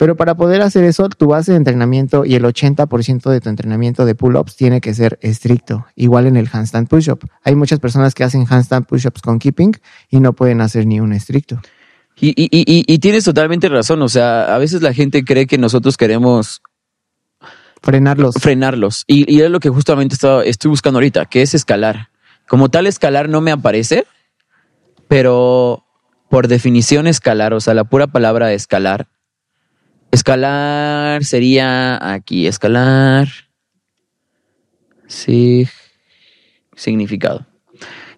[0.00, 4.06] Pero para poder hacer eso, tu base de entrenamiento y el 80% de tu entrenamiento
[4.06, 5.84] de pull-ups tiene que ser estricto.
[5.94, 7.20] Igual en el handstand push-up.
[7.44, 9.72] Hay muchas personas que hacen handstand push-ups con keeping
[10.08, 11.60] y no pueden hacer ni un estricto.
[12.18, 14.00] Y, y, y, y- y tienes totalmente razón.
[14.00, 16.62] O sea, a veces la gente cree que nosotros queremos
[17.82, 18.36] Frenarlos.
[18.36, 19.04] frenarlos.
[19.06, 22.08] Y, y es lo que justamente estaba, estoy buscando ahorita, que es escalar.
[22.48, 24.06] Como tal, escalar no me aparece,
[25.08, 25.84] pero
[26.30, 29.08] por definición escalar, o sea, la pura palabra escalar.
[30.10, 33.28] Escalar sería aquí, escalar.
[35.06, 35.68] Sí.
[36.74, 37.46] Significado.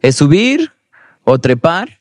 [0.01, 0.73] Es subir
[1.25, 2.01] o trepar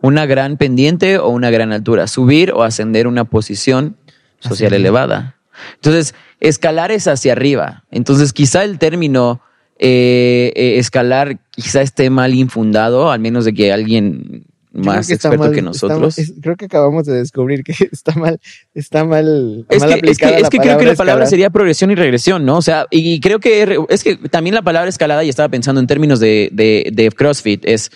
[0.00, 2.06] una gran pendiente o una gran altura.
[2.06, 3.96] Subir o ascender una posición
[4.38, 5.36] social elevada.
[5.76, 7.84] Entonces, escalar es hacia arriba.
[7.90, 9.40] Entonces, quizá el término
[9.78, 15.38] eh, eh, escalar quizá esté mal infundado, al menos de que alguien más que experto
[15.38, 16.00] mal- que nosotros.
[16.00, 18.40] mal- es- creo que acabamos de descubrir que está mal,
[18.74, 21.28] está mal, Es mal que, es que, es que creo que la palabra escalar.
[21.28, 22.56] sería progresión y regresión, ¿no?
[22.58, 25.86] O sea, y creo que es que también la palabra escalada, y estaba pensando en
[25.86, 27.90] términos de, de, de CrossFit, es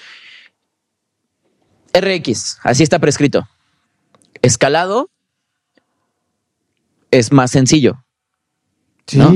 [1.95, 3.49] RX, así está prescrito.
[4.43, 5.11] Escalado
[7.11, 8.05] es más sencillo,
[9.07, 9.35] Sí, ¿no?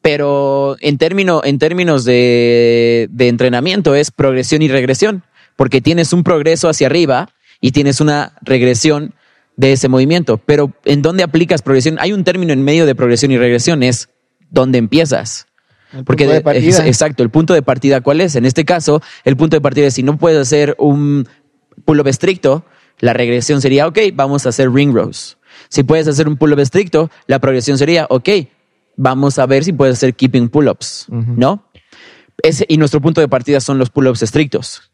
[0.00, 5.24] pero en, término, en términos de, de entrenamiento es progresión y regresión,
[5.56, 7.28] porque tienes un progreso hacia arriba
[7.60, 9.14] y tienes una regresión
[9.56, 10.38] de ese movimiento.
[10.38, 11.96] Pero ¿en dónde aplicas progresión?
[12.00, 14.08] Hay un término en medio de progresión y regresión, es
[14.50, 15.46] dónde empiezas.
[15.92, 16.68] el Porque punto de partida.
[16.68, 18.34] es- exacto, el punto de partida, ¿cuál es?
[18.34, 21.28] En este caso, el punto de partida es si no puedes hacer un
[21.84, 22.64] pull-up estricto,
[22.98, 25.36] la regresión sería, ok, vamos a hacer ring rows.
[25.68, 28.28] Si puedes hacer un pull-up estricto, la progresión sería, ok,
[28.96, 31.06] vamos a ver si puedes hacer keeping pull-ups.
[31.10, 31.66] ¿no?
[32.42, 34.90] Ese, y nuestro punto de partida son los pull-ups estrictos,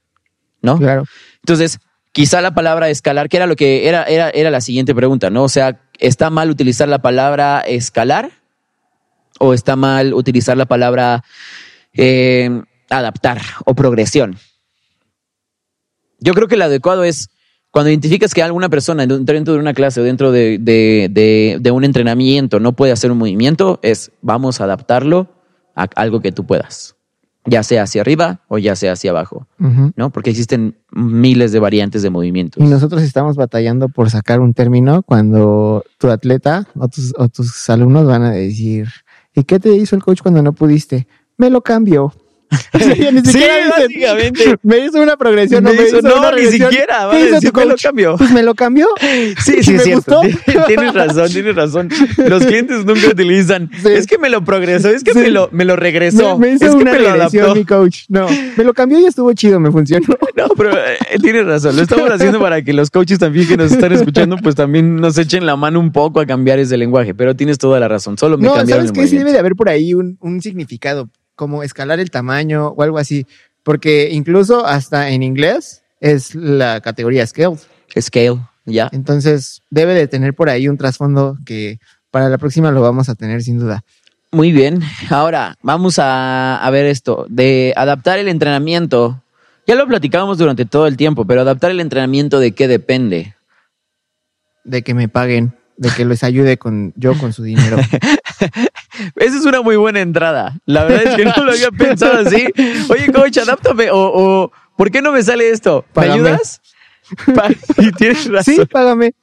[0.63, 0.79] ¿no?
[0.79, 1.05] Claro.
[1.43, 1.79] Entonces,
[2.13, 5.45] quizá la palabra escalar, que era lo que era, era, era la siguiente pregunta, ¿no?
[5.45, 8.31] O sea, ¿está mal utilizar la palabra escalar?
[9.39, 11.23] ¿O está mal utilizar la palabra
[11.95, 14.37] eh, adaptar o progresión?
[16.19, 17.31] Yo creo que lo adecuado es
[17.71, 21.71] cuando identificas que alguna persona dentro de una clase o dentro de, de, de, de
[21.71, 25.29] un entrenamiento no puede hacer un movimiento, es vamos a adaptarlo
[25.77, 26.97] a algo que tú puedas,
[27.49, 29.47] ya sea hacia arriba o ya sea hacia abajo.
[29.97, 30.11] ¿no?
[30.11, 32.63] Porque existen miles de variantes de movimientos.
[32.63, 37.69] Y nosotros estamos batallando por sacar un término cuando tu atleta o tus, o tus
[37.71, 38.89] alumnos van a decir,
[39.35, 41.07] ¿y qué te hizo el coach cuando no pudiste?
[41.37, 42.13] Me lo cambió.
[42.75, 44.57] Ni Sí, siquiera básicamente.
[44.63, 47.17] Me hizo una progresión, Me no me hizo- hizo, no, una ni siquiera, va ¿Qué
[47.19, 48.17] a hizo tu "Me lo cambió".
[48.17, 48.87] Pues me lo cambió.
[49.45, 50.23] Sí, sí, es cierto.
[50.23, 50.67] gustó.
[50.67, 51.89] Tienes razón, tienes razón.
[52.29, 53.71] Los clientes nunca utilizan.
[53.83, 53.89] Sí.
[53.89, 55.19] Es que me lo progresó, es que Sí.
[55.19, 56.39] me lo, me lo regresó.
[56.39, 57.55] Me, me hizo es que una me lo adaptó.
[57.55, 58.01] mi coach.
[58.09, 60.07] No, me lo cambió y estuvo chido, me funcionó.
[60.37, 61.77] No, pero eh, tienes razón.
[61.77, 65.19] Lo estamos haciendo para que los coaches también que nos están escuchando, pues también nos
[65.19, 67.15] echen la mano un poco a cambiar ese lenguaje.
[67.15, 68.17] Pero tienes toda la razón.
[68.19, 69.09] Solo me No, cambiaron ¿sabes el qué?
[69.11, 72.99] Sí debe de haber por ahí un, un significado, como escalar el tamaño o algo
[72.99, 73.27] así.
[73.63, 77.57] Porque incluso hasta en inglés es la categoría scale.
[77.99, 78.91] Scale, ya.
[78.93, 81.79] Entonces debe de tener por ahí un trasfondo que
[82.11, 83.85] para la próxima lo vamos a tener sin duda.
[84.33, 84.83] Muy bien.
[85.11, 87.25] Ahora, vamos a, a ver esto.
[87.29, 89.23] De adaptar el entrenamiento.
[89.67, 93.37] Ya lo platicábamos durante todo el tiempo, pero adaptar el entrenamiento de qué depende.
[94.65, 97.77] De que me paguen, de que les ayude con yo con su dinero.
[99.17, 100.59] Esa es una muy buena entrada.
[100.67, 102.47] La verdad es que no lo había pensado así.
[102.89, 103.91] Oye, coach, adáptame.
[103.91, 105.85] O, o ¿por qué no me sale esto?
[105.89, 106.15] ¿Me Págame.
[106.15, 106.61] ayudas?
[107.79, 108.55] Y tienes razón.
[108.55, 109.15] sí, págame.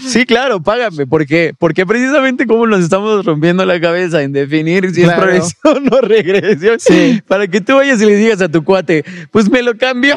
[0.00, 1.06] Sí, claro, págame.
[1.06, 1.52] ¿Por qué?
[1.58, 5.30] Porque precisamente como nos estamos rompiendo la cabeza en definir si Claro.
[5.30, 7.22] es progresión o regresión, Sí.
[7.28, 10.16] para que tú vayas y le digas a tu cuate, pues me lo cambio.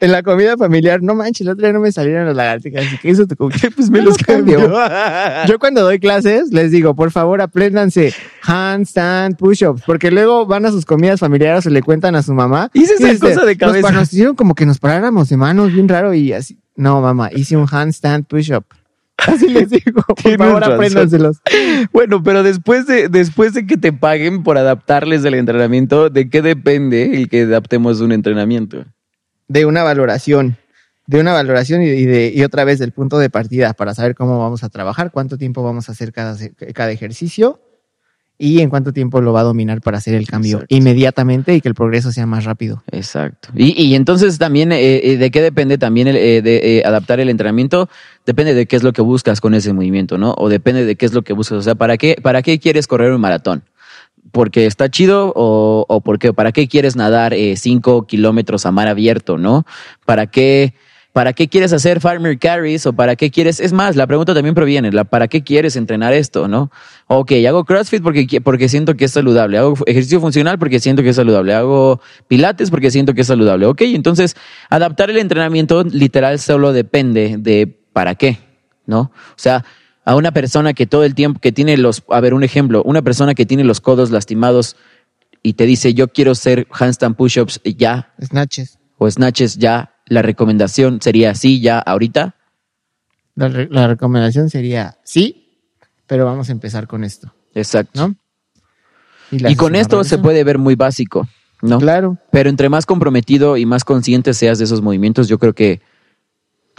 [0.00, 2.84] En la comida familiar, no manches, el otro día no me salieron las lagartijas.
[2.92, 4.58] ¿Y ¿Qué hizo tu pues me los cambio.
[4.60, 4.78] cambió.
[5.46, 10.70] Yo cuando doy clases les digo, por favor, apréndanse handstand, push-ups, porque luego van a
[10.70, 12.70] sus comidas familiares o le cuentan a su mamá.
[12.72, 13.88] Hice esa dice, cosa de "Nos cabeza".
[13.88, 16.58] pa- Nos, hicieron como que nos paráramos de manos bien raro y así.
[16.76, 18.64] No, mamá, hice un handstand push-up.
[19.26, 21.40] Así les digo, por favor, apréndanselos.
[21.92, 26.40] Bueno, pero después de, después de que te paguen por adaptarles el entrenamiento, ¿de qué
[26.40, 28.86] depende el que adaptemos un entrenamiento?
[29.50, 30.56] De una valoración,
[31.08, 34.38] de una valoración y, de, y otra vez del punto de partida para saber cómo
[34.38, 36.36] vamos a trabajar, cuánto tiempo vamos a hacer cada,
[36.72, 37.60] cada ejercicio
[38.38, 40.74] y en cuánto tiempo lo va a dominar para hacer el cambio Exacto.
[40.74, 42.84] inmediatamente y que el progreso sea más rápido.
[42.92, 43.48] Exacto.
[43.56, 47.18] Y, y entonces también, eh, eh, ¿de qué depende también el, eh, de eh, adaptar
[47.18, 47.90] el entrenamiento?
[48.24, 50.34] Depende de qué es lo que buscas con ese movimiento, ¿no?
[50.38, 51.58] O depende de qué es lo que buscas.
[51.58, 53.64] O sea, ¿para qué, para qué quieres correr un maratón?
[54.32, 58.88] ¿Porque está chido o, o porque, para qué quieres nadar eh, cinco kilómetros a mar
[58.88, 59.64] abierto, ¿no?
[60.04, 60.74] ¿Para qué,
[61.12, 63.58] ¿Para qué quieres hacer farmer carries o para qué quieres?
[63.58, 66.70] Es más, la pregunta también proviene, la, ¿para qué quieres entrenar esto, no?
[67.08, 71.08] Ok, hago CrossFit porque, porque siento que es saludable, hago ejercicio funcional porque siento que
[71.08, 73.66] es saludable, hago pilates porque siento que es saludable.
[73.66, 74.36] Ok, entonces
[74.68, 78.38] adaptar el entrenamiento literal solo depende de para qué,
[78.86, 79.00] ¿no?
[79.00, 79.64] O sea,
[80.10, 83.00] a una persona que todo el tiempo, que tiene los, a ver, un ejemplo, una
[83.00, 84.74] persona que tiene los codos lastimados
[85.40, 88.80] y te dice, yo quiero hacer handstand push-ups ya, Snatches.
[88.98, 92.34] o snatches ya, la recomendación sería sí, ya, ahorita.
[93.36, 95.46] La, re- la recomendación sería sí,
[96.08, 98.08] pero vamos a empezar con esto, Exacto.
[98.08, 98.16] ¿no?
[99.38, 101.28] la Y con esto se puede ver muy básico,
[101.62, 101.78] ¿no?
[101.78, 102.18] Claro.
[102.32, 105.80] Pero entre más comprometido y más consciente seas de esos movimientos, yo creo que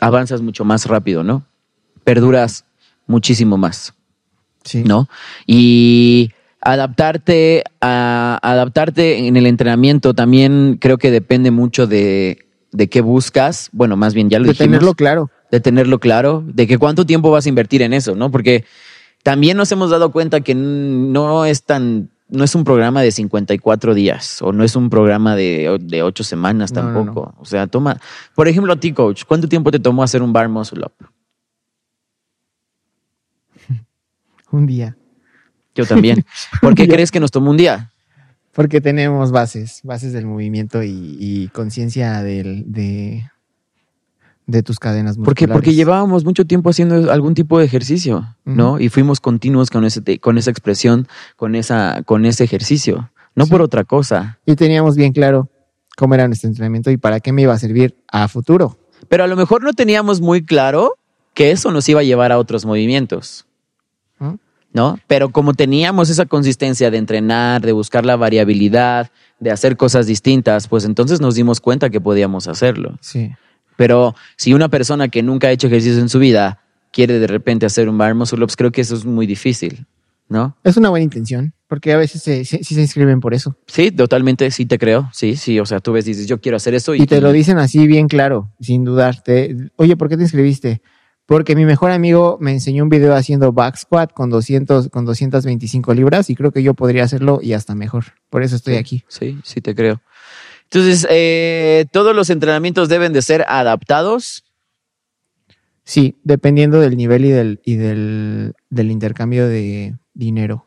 [0.02, 1.46] avanzas mucho más rápido, ¿no?
[2.04, 2.66] Perduras
[3.08, 3.94] muchísimo más,
[4.64, 4.84] Sí.
[4.86, 5.08] ¿no?
[5.48, 13.02] Y adaptarte a adaptarte en el entrenamiento también creo que depende mucho de, de qué
[13.02, 13.70] buscas.
[13.72, 15.30] Bueno, más bien ya lo De dijimos tenerlo claro.
[15.52, 18.30] de tenerlo claro, de que cuánto tiempo vas a invertir en eso, ¿no?
[18.32, 18.66] Porque
[19.24, 23.94] también nos hemos dado cuenta que no es tan, no es un programa de 54
[23.94, 27.34] días o no es un programa de, de 8 semanas No, no, tampoco.
[27.40, 28.00] O sea, toma,
[28.36, 31.08] por ejemplo, a ti, coach, ¿cuánto tiempo te tomó hacer un bar muscle up?
[34.52, 34.98] Un día.
[35.76, 36.26] Yo también.
[36.62, 37.92] ¿Por qué crees que nos tomó un día?
[38.54, 43.24] Porque tenemos bases, bases del movimiento y, y conciencia de,
[44.46, 45.54] de tus cadenas Porque, musculares.
[45.54, 48.80] porque llevábamos mucho tiempo haciendo algún tipo de ejercicio, ¿no?
[48.80, 53.52] Y fuimos continuos con, ese, con esa expresión, con, esa, con ese ejercicio, no Sí.
[53.52, 54.40] por otra cosa.
[54.46, 55.50] Y teníamos bien claro
[55.96, 58.78] cómo era nuestro entrenamiento y para qué me iba a servir a futuro.
[59.08, 60.96] Pero a lo mejor no teníamos muy claro
[61.34, 63.46] que eso nos iba a llevar a otros movimientos,
[64.74, 65.00] ¿no?
[65.08, 70.68] Pero como teníamos esa consistencia de entrenar, de buscar la variabilidad, de hacer cosas distintas,
[70.68, 72.98] pues entonces nos dimos cuenta que podíamos hacerlo.
[73.02, 73.32] Sí.
[73.78, 76.60] Pero si una persona que nunca ha hecho ejercicio en su vida
[76.92, 79.86] quiere de repente hacer un bar muscle ups, creo que eso es muy difícil,
[80.30, 80.56] ¿no?
[80.64, 83.56] Es una buena intención, porque a veces se, se- sí se inscriben por eso.
[83.68, 85.10] Sí, totalmente, sí te creo.
[85.14, 87.32] Sí, sí, o sea, tú ves, dices, yo quiero hacer eso y, Y te lo
[87.32, 89.56] dicen así bien claro, sin dudarte.
[89.78, 90.82] Oye, ¿por qué te inscribiste?
[91.32, 95.94] Porque mi mejor amigo me enseñó un video haciendo back squat con 200, con 225
[95.94, 98.04] libras y creo que yo podría hacerlo y hasta mejor.
[98.30, 99.04] Por eso estoy Sí, aquí.
[99.08, 100.02] Sí, sí te creo.
[100.66, 104.44] Entonces, eh, todos los entrenamientos deben de ser adaptados.
[105.86, 110.66] Sí, dependiendo del nivel y del, y del, del intercambio de dinero.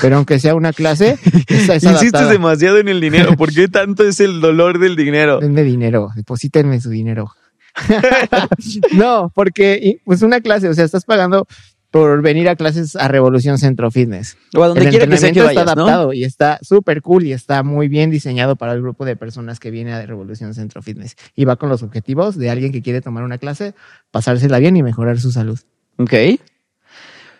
[0.00, 3.36] Pero aunque sea una clase, esa es Insistes demasiado en el dinero.
[3.36, 5.38] ¿Por qué tanto es el dolor del dinero?
[5.38, 7.30] Denme dinero, deposítenme su dinero.
[8.92, 11.46] no, porque pues una clase, o sea, estás pagando
[11.90, 14.36] por venir a clases a Revolución Centro Fitness.
[14.54, 15.86] O a donde el quiera que sea que entrenamiento vayas, está ¿no?
[15.86, 19.60] adaptado y está súper cool y está muy bien diseñado para el grupo de personas
[19.60, 21.16] que viene a Revolución Centro Fitness.
[21.34, 23.74] Y va con los objetivos de alguien que quiere tomar una clase,
[24.10, 25.58] pasársela bien y mejorar su salud.
[25.96, 26.12] Ok.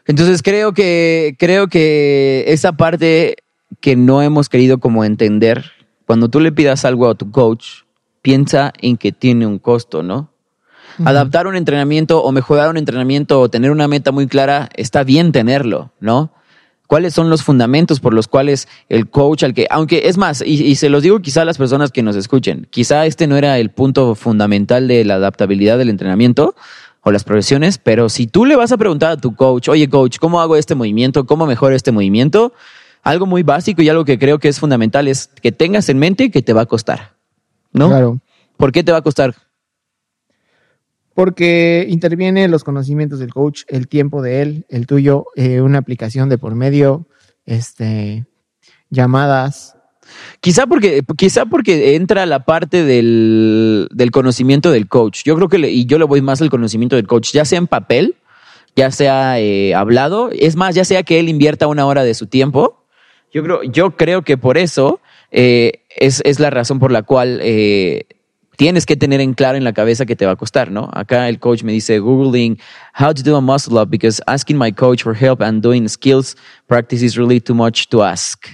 [0.06, 3.36] Entonces creo que, creo que esa parte
[3.80, 5.72] que no hemos querido como entender,
[6.06, 7.82] cuando tú le pidas algo a tu coach,
[8.26, 10.32] piensa en que tiene un costo, ¿no?
[11.04, 15.30] Adaptar un entrenamiento o mejorar un entrenamiento o tener una meta muy clara, está bien
[15.30, 16.32] tenerlo, ¿no?
[16.88, 20.64] ¿Cuáles son los fundamentos por los cuales el coach al que, aunque es más, y,
[20.64, 23.60] y se los digo quizá a las personas que nos escuchen, quizá este no era
[23.60, 26.56] el punto fundamental de la adaptabilidad del entrenamiento
[27.02, 30.18] o las progresiones, pero si tú le vas a preguntar a tu coach, oye coach,
[30.18, 31.26] ¿cómo hago este movimiento?
[31.26, 32.54] ¿Cómo mejoro este movimiento?
[33.04, 36.32] Algo muy básico y algo que creo que es fundamental es que tengas en mente
[36.32, 37.15] que te va a costar,
[37.76, 37.88] ¿no?
[37.88, 38.18] Claro.
[38.56, 39.34] ¿Por qué te va a costar?
[41.14, 46.28] Porque interviene los conocimientos del coach, el tiempo de él, el tuyo, eh, una aplicación
[46.28, 47.06] de por medio,
[47.46, 48.26] este,
[48.90, 49.76] llamadas.
[50.40, 55.22] Quizá porque, quizá porque entra la parte del, del conocimiento del coach.
[55.24, 57.58] Yo creo que, le- y yo le voy más al conocimiento del coach, ya sea
[57.58, 58.16] en papel,
[58.76, 62.26] ya sea eh, hablado, es más, ya sea que él invierta una hora de su
[62.26, 62.84] tiempo.
[63.32, 67.40] Yo creo, yo creo que por eso eh, es, es la razón por la cual
[67.42, 68.06] eh,
[68.56, 70.88] tienes que tener en claro en la cabeza que te va a costar, ¿no?
[70.94, 72.58] Acá el coach me dice, Googling
[72.98, 76.36] how to do a muscle up because asking my coach for help and doing skills
[76.66, 78.46] practice is really too much to ask.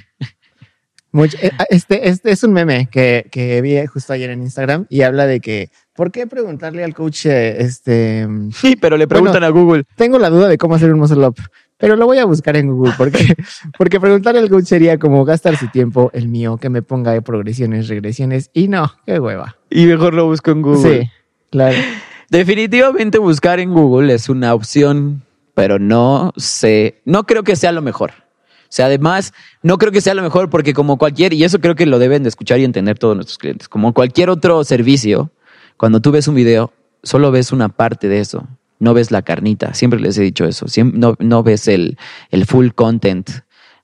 [1.12, 5.02] Much- eh, Este, este es un meme que, que vi justo ayer en Instagram y
[5.02, 9.46] habla de que, ¿por qué preguntarle al coach, eh, este, Sí, pero le preguntan Bueno.
[9.46, 9.85] a Google.
[9.96, 11.37] tengo la duda de cómo hacer un muscle up,
[11.83, 13.35] pero lo voy a buscar en Google porque,
[13.77, 17.23] porque preguntarle al coach sería como gastar su tiempo, el mío, que me ponga de
[17.23, 19.57] progresiones, regresiones y no, qué hueva.
[19.68, 21.01] Y mejor lo busco en Google.
[21.01, 21.11] Sí,
[21.51, 21.77] claro.
[22.31, 27.83] Definitivamente buscar en Google es una opción, pero no sé, no creo que sea lo
[27.83, 28.12] mejor.
[28.12, 31.75] O sea, además, no creo que sea lo mejor porque como cualquier, y eso creo
[31.75, 35.33] que lo deben de escuchar y entender todos nuestros clientes, como cualquier otro servicio,
[35.77, 38.47] cuando tú ves un video, solo ves una parte de eso,
[38.83, 39.73] no ves la carnita.
[39.75, 41.97] Siempre les he dicho eso, Siem- no, no ves el,
[42.31, 43.29] el full content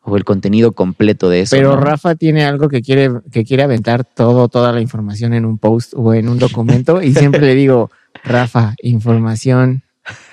[0.03, 1.55] o el contenido completo de eso.
[1.57, 1.81] Pero ¿no?
[1.81, 5.93] Rafa tiene algo que quiere, que quiere aventar todo, toda la información en un post
[5.97, 7.91] o en un documento y siempre le digo,
[8.25, 9.83] Rafa, información.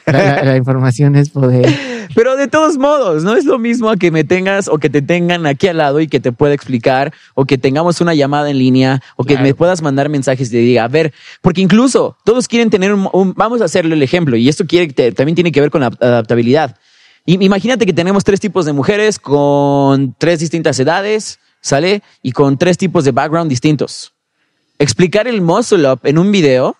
[0.05, 1.67] La, la- la información es poder.
[2.15, 5.01] Pero de todos modos, no es lo mismo a que me tengas o que te
[5.01, 8.57] tengan aquí al lado y que te pueda explicar o que tengamos una llamada en
[8.57, 9.43] línea o que Claro.
[9.43, 13.09] me puedas mandar mensajes y te diga, a ver, porque incluso todos quieren tener un,
[13.11, 15.81] un- vamos a hacerle el ejemplo y esto quiere, te- también tiene que ver con
[15.81, 16.77] la adaptabilidad.
[17.25, 22.01] Imagínate que tenemos tres tipos de mujeres con tres distintas edades, ¿sale?
[22.21, 24.13] Y con tres tipos de background distintos.
[24.79, 26.77] Explicar el muscle up en un video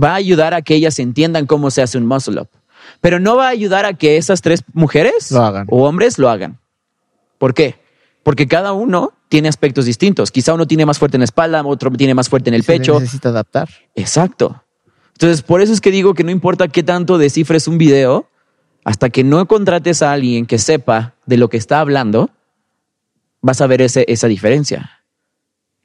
[0.00, 2.48] va a ayudar a que ellas entiendan cómo se hace un muscle up.
[3.00, 5.66] Pero no va a ayudar a que esas tres mujeres Lo hagan.
[5.70, 6.58] o hombres lo hagan.
[7.38, 7.76] ¿Por qué?
[8.22, 10.30] Porque cada uno tiene aspectos distintos.
[10.30, 12.72] Quizá uno tiene más fuerte en la espalda, otro tiene más fuerte en el Se
[12.72, 12.98] pecho.
[12.98, 13.68] necesita adaptar.
[13.94, 14.62] Exacto.
[15.12, 18.28] Entonces, por eso es que digo que no importa qué tanto descifres un video,
[18.84, 22.30] hasta que no contrates a alguien que sepa de lo que está hablando,
[23.42, 25.02] vas a ver ese- esa diferencia.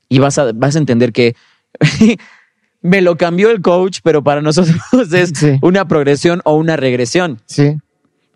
[0.09, 1.35] Y vas a, vas a entender que
[2.83, 4.75] me lo cambió el coach, pero para nosotros
[5.13, 5.57] es Sí.
[5.63, 7.41] una progresión o una regresión.
[7.47, 7.77] Sí.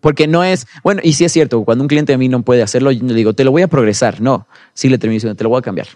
[0.00, 2.62] Porque no es, bueno, y sí es cierto, cuando un cliente a mí no puede
[2.62, 4.20] hacerlo, yo le digo, te lo voy a progresar.
[4.20, 5.86] No, sí le termino diciendo, te lo voy a cambiar.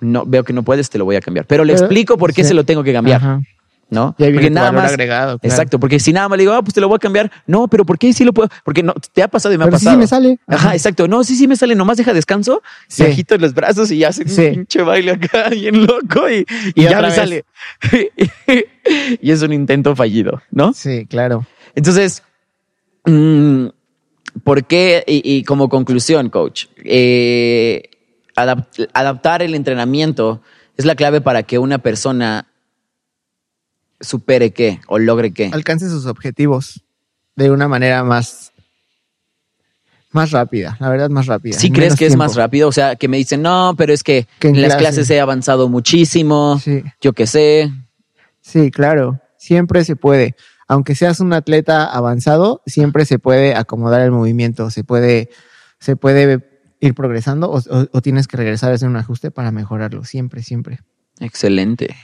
[0.00, 1.46] No, veo que no puedes, te lo voy a cambiar.
[1.46, 2.48] Pero le Pero- explico por qué sí.
[2.48, 3.16] se lo tengo que cambiar.
[3.20, 3.40] Ajá.
[3.88, 4.14] ¿No?
[4.18, 4.90] Y ahí Porque viene nada valor más.
[4.92, 5.52] agregado, claro.
[5.54, 7.30] Exacto, porque si nada más le digo, ah, pues te lo voy a cambiar.
[7.46, 8.48] No, pero ¿por qué sí lo puedo?
[8.64, 9.96] Porque no, te ha pasado y me Pero ha sí, pasado.
[9.96, 10.38] sí me sale.
[10.48, 10.74] Ajá, Ajá.
[10.74, 11.06] exacto.
[11.06, 13.04] No, sí, sí me sale, nomás deja descanso, Sí.
[13.04, 14.42] se agito los brazos y ya hace Sí.
[14.46, 16.44] un pinche baile acá bien loco y,
[16.74, 17.14] y Y ya me vez.
[17.14, 17.44] sale.
[19.20, 20.72] y es un intento fallido, ¿no?
[20.72, 21.46] Sí, claro.
[21.74, 22.22] Entonces,
[23.04, 23.66] mm,
[24.44, 25.04] ¿por qué?
[25.06, 27.82] Y, y como conclusión, coach, eh,
[28.36, 30.42] adap- adaptar el entrenamiento
[30.76, 32.46] es la clave para que una persona
[34.00, 35.50] supere qué o logre qué.
[35.52, 36.82] Alcance sus objetivos
[37.34, 38.52] de una manera más
[40.12, 41.58] Más rápida, la verdad, más rápida.
[41.58, 42.68] ¿Sí crees que es más rápido?
[42.68, 44.82] O sea, que me dicen, no, pero es que, Que en en las clase.
[44.84, 47.70] clases he avanzado muchísimo, Sí, yo qué sé.
[48.40, 49.20] sí, claro.
[49.36, 50.34] Siempre se puede.
[50.68, 55.28] Aunque seas un atleta avanzado, siempre se puede acomodar el movimiento, se puede,
[55.80, 56.40] se puede
[56.80, 60.04] ir progresando o, o- o tienes que regresar a hacer un ajuste para mejorarlo.
[60.04, 60.80] Siempre, siempre.
[61.20, 61.94] Excelente.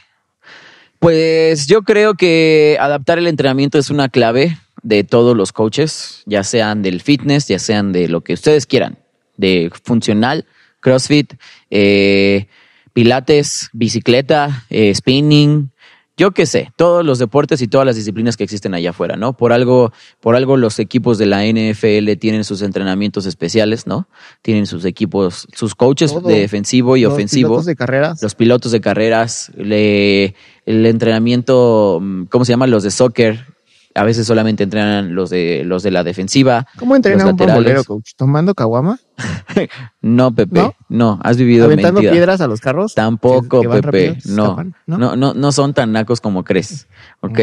[1.03, 6.45] Pues yo creo que adaptar el entrenamiento es una clave de todos los coaches, ya
[6.45, 8.99] sean del fitness, ya sean de lo que ustedes quieran,
[9.37, 10.47] de funcional,
[10.79, 11.35] CrossFit,
[11.71, 12.47] eh,
[12.93, 15.72] pilates, bicicleta, eh, spinning,
[16.17, 19.35] yo qué sé, todos los deportes y todas las disciplinas que existen allá afuera, ¿no?
[19.37, 24.09] Por algo, por algo los equipos de la NFL tienen sus entrenamientos especiales, ¿no?
[24.43, 26.29] Tienen sus equipos, sus coaches Todo.
[26.29, 28.23] de defensivo y Los ofensivo pilotos de carreras.
[28.23, 30.35] los pilotos de carreras, le-
[30.67, 32.67] el entrenamiento, mm, ¿cómo se llama?
[32.67, 33.47] Los de soccer.
[33.95, 36.67] A veces solamente entrenan los de los de la defensiva.
[36.79, 38.13] ¿Cómo entrena un bombolero, coach?
[38.17, 38.99] ¿Tomando caguama?
[40.01, 40.59] No, Pepe.
[40.59, 40.75] ¿No?
[40.89, 41.21] ¿No?
[41.23, 42.13] has vivido ¿Aventando mentira.
[42.13, 42.95] piedras a los carros?
[42.95, 44.09] Tampoco, que- que van Pepe.
[44.19, 44.57] rápido, no.
[44.87, 44.99] ¿no?
[44.99, 45.17] ¿no?
[45.17, 46.89] No, no, son tan nacos como crees.
[47.21, 47.39] ¿Ok?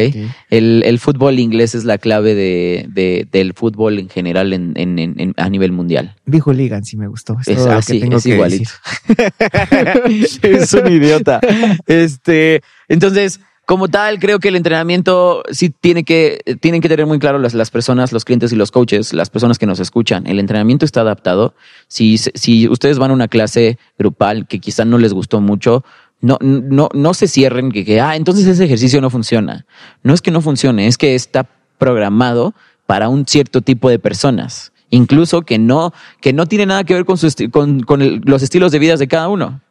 [0.50, 5.00] El, el fútbol inglés es la clave de, de- del fútbol en general en, en-
[5.00, 6.16] en- a nivel mundial.
[6.26, 7.38] Vi Hooligan, sí me gustó.
[7.42, 8.72] Es, Es así, es igualito.
[10.42, 11.40] es un idiota.
[11.86, 13.40] Este, entonces,
[13.70, 17.54] como tal, creo que el entrenamiento sí tiene que, tienen que tener muy claro las,
[17.54, 20.26] las personas, los clientes y los coaches, las personas que nos escuchan.
[20.26, 21.54] El entrenamiento está adaptado.
[21.88, 25.84] Si, si ustedes van a una clase grupal que quizá no les gustó mucho,
[26.20, 29.68] no, no, no se cierren que, que, ah, entonces ese ejercicio no funciona.
[30.02, 31.48] No es que no funcione, es que está
[31.78, 32.56] programado
[32.88, 34.72] para un cierto tipo de personas.
[34.90, 38.72] Incluso que no, que no tiene nada que ver con, su con, con los estilos
[38.72, 39.62] de vida de cada uno.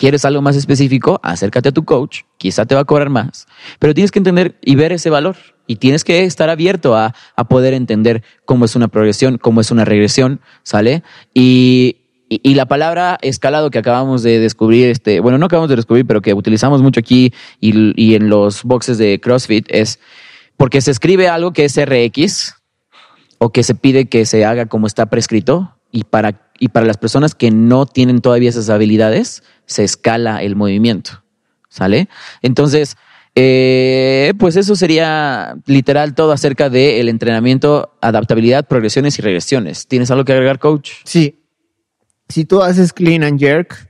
[0.00, 1.20] ¿Quieres algo más específico?
[1.22, 3.46] Acércate a tu coach, quizá te va a cobrar más,
[3.78, 5.36] pero tienes que entender y ver ese valor
[5.66, 9.70] y tienes que estar abierto a, a poder entender cómo es una progresión, cómo es
[9.70, 11.02] una regresión, ¿sale?
[11.34, 11.98] Y,
[12.30, 16.22] y, la palabra escalado que acabamos de descubrir, este, bueno, no acabamos de descubrir, pero
[16.22, 20.00] que utilizamos mucho aquí y, y en los boxes de CrossFit es
[20.56, 22.54] porque se escribe algo que es RX
[23.36, 26.96] o que se pide que se haga como está prescrito y para, y para las
[26.96, 31.22] personas que no tienen todavía esas habilidades, se escala el movimiento.
[31.68, 32.08] ¿Sale?
[32.42, 32.96] Entonces,
[33.36, 39.86] eh, pues eso sería literal todo acerca del entrenamiento, adaptabilidad, progresiones y regresiones.
[39.86, 40.90] ¿Tienes algo que agregar, coach?
[41.04, 41.44] Sí.
[42.28, 43.88] Si tú haces clean and jerk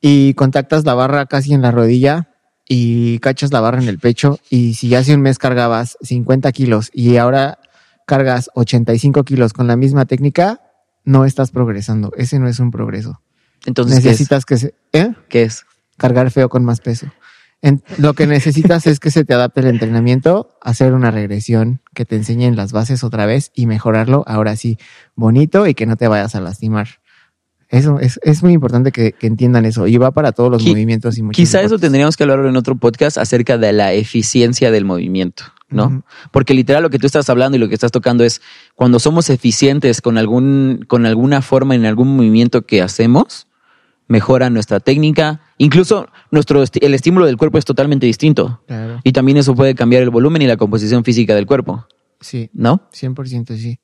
[0.00, 2.30] y contactas la barra casi en la rodilla
[2.68, 6.90] y cachas la barra en el pecho y si hace un mes cargabas 50 kilos
[6.92, 7.60] y ahora
[8.06, 10.60] cargas 85 kilos con la misma técnica,
[11.04, 12.12] no estás progresando.
[12.16, 13.20] Ese no es un progreso.
[13.68, 14.74] Entonces, Necesitas que se...
[14.92, 15.12] ¿eh?
[15.28, 15.64] ¿qué es?
[15.96, 17.06] cargar feo con más peso.
[17.60, 22.04] En- lo que necesitas es que se te adapte el entrenamiento, hacer una regresión, que
[22.04, 24.78] te enseñen las bases otra vez y mejorarlo ahora sí,
[25.16, 26.88] bonito y que no te vayas a lastimar.
[27.68, 30.68] Eso es, es muy importante que, que entiendan eso y va para todos los Qui-
[30.70, 31.80] movimientos y Quizá eso deportes.
[31.82, 36.04] tendríamos que hablar en otro podcast acerca de la eficiencia del movimiento, ¿no?
[36.30, 38.40] Porque literal lo que tú estás hablando y lo que estás tocando es
[38.76, 43.47] cuando somos eficientes con algún, con alguna forma en algún movimiento que hacemos,
[44.08, 48.60] mejora nuestra técnica, incluso nuestro el estímulo del cuerpo es totalmente distinto.
[48.66, 49.00] Claro.
[49.04, 51.86] Y también eso puede cambiar el volumen y la composición física del cuerpo,
[52.20, 52.88] Sí, ¿no?
[52.92, 53.78] 100% sí.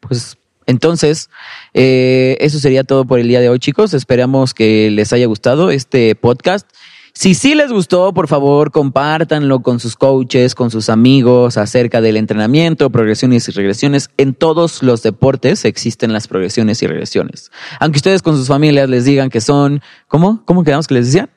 [0.00, 1.28] Pues entonces,
[1.74, 3.92] eh, eso sería todo por el día de hoy, chicos.
[3.92, 6.68] Esperamos que les haya gustado este podcast.
[7.20, 12.16] Si sí les gustó, por favor, compártanlo con sus coaches, con sus amigos acerca del
[12.16, 14.08] entrenamiento, progresiones y regresiones.
[14.16, 17.52] En todos los deportes existen las progresiones y regresiones.
[17.78, 20.42] Aunque ustedes con sus familias les digan que son, ¿cómo?
[20.46, 21.28] ¿Cómo quedamos que les decían?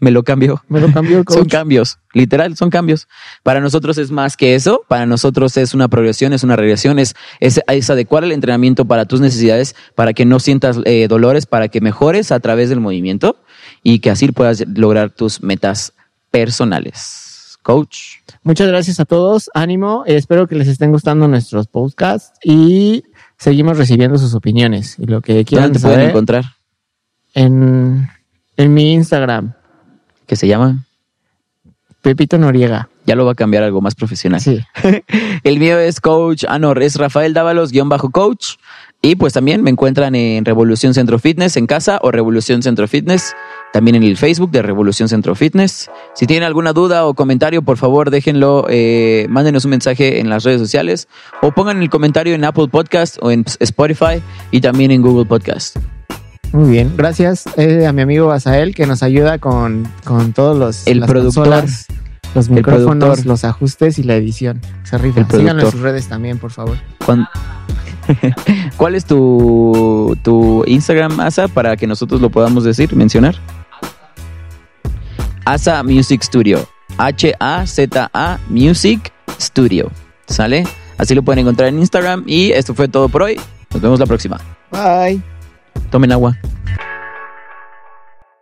[0.00, 0.64] Me lo cambió.
[0.68, 3.06] Me lo cambió el Son cambios, literal, son cambios.
[3.42, 7.14] Para nosotros es más que eso, para nosotros es una progresión, es una regresión, es,
[7.38, 11.68] es, es adecuar el entrenamiento para tus necesidades, para que no sientas eh, dolores, para
[11.68, 13.36] que mejores a través del movimiento
[13.82, 15.92] y que así puedas lograr tus metas
[16.30, 17.58] personales.
[17.62, 23.04] Coach, Muchas gracias a todos, ánimo, espero que les estén gustando nuestros podcasts y
[23.38, 26.44] seguimos recibiendo sus opiniones y lo que quieran ¿dónde te pueden encontrar?
[27.34, 28.08] en,
[28.56, 29.54] en mi Instagram,
[30.26, 30.86] ¿Qué se llama?
[32.00, 32.88] Pepito Noriega.
[33.04, 34.40] Ya lo va a cambiar algo más profesional.
[34.40, 34.60] Sí.
[35.44, 38.54] El mío es coach, ah no, es Rafael Dávalos, guion bajo coach.
[39.04, 43.34] Y pues también me encuentran en Revolución Centro Fitness en casa o Revolución Centro Fitness,
[43.72, 45.90] también en el Facebook de Revolución Centro Fitness.
[46.14, 50.44] Si tienen alguna duda o comentario, por favor déjenlo, eh, mándenos un mensaje en las
[50.44, 51.08] redes sociales
[51.42, 54.22] o pongan el comentario en Apple Podcast o en Spotify
[54.52, 55.76] y también en Google Podcast.
[56.52, 60.86] Muy bien, gracias eh, a mi amigo Asael que nos ayuda con, con todos los
[60.86, 61.46] El las productor.
[61.48, 61.86] consolas,
[62.36, 63.26] los El micrófonos, productor.
[63.26, 64.60] los ajustes y la edición.
[64.84, 65.26] Se rifa.
[65.28, 66.76] Síganlo en sus redes también, por favor.
[67.04, 67.26] Cuando-
[68.76, 73.36] ¿Cuál es tu, tu Instagram, Asa, para que nosotros lo podamos decir, mencionar?
[75.44, 76.66] Asa Music Studio.
[76.98, 79.90] H-A-Z-A Music Studio.
[80.26, 80.66] ¿Sale?
[80.98, 82.24] Así lo pueden encontrar en Instagram.
[82.26, 83.40] Y esto fue todo por hoy.
[83.72, 84.40] Nos vemos la próxima.
[84.70, 85.20] Bye.
[85.90, 86.36] Tomen agua.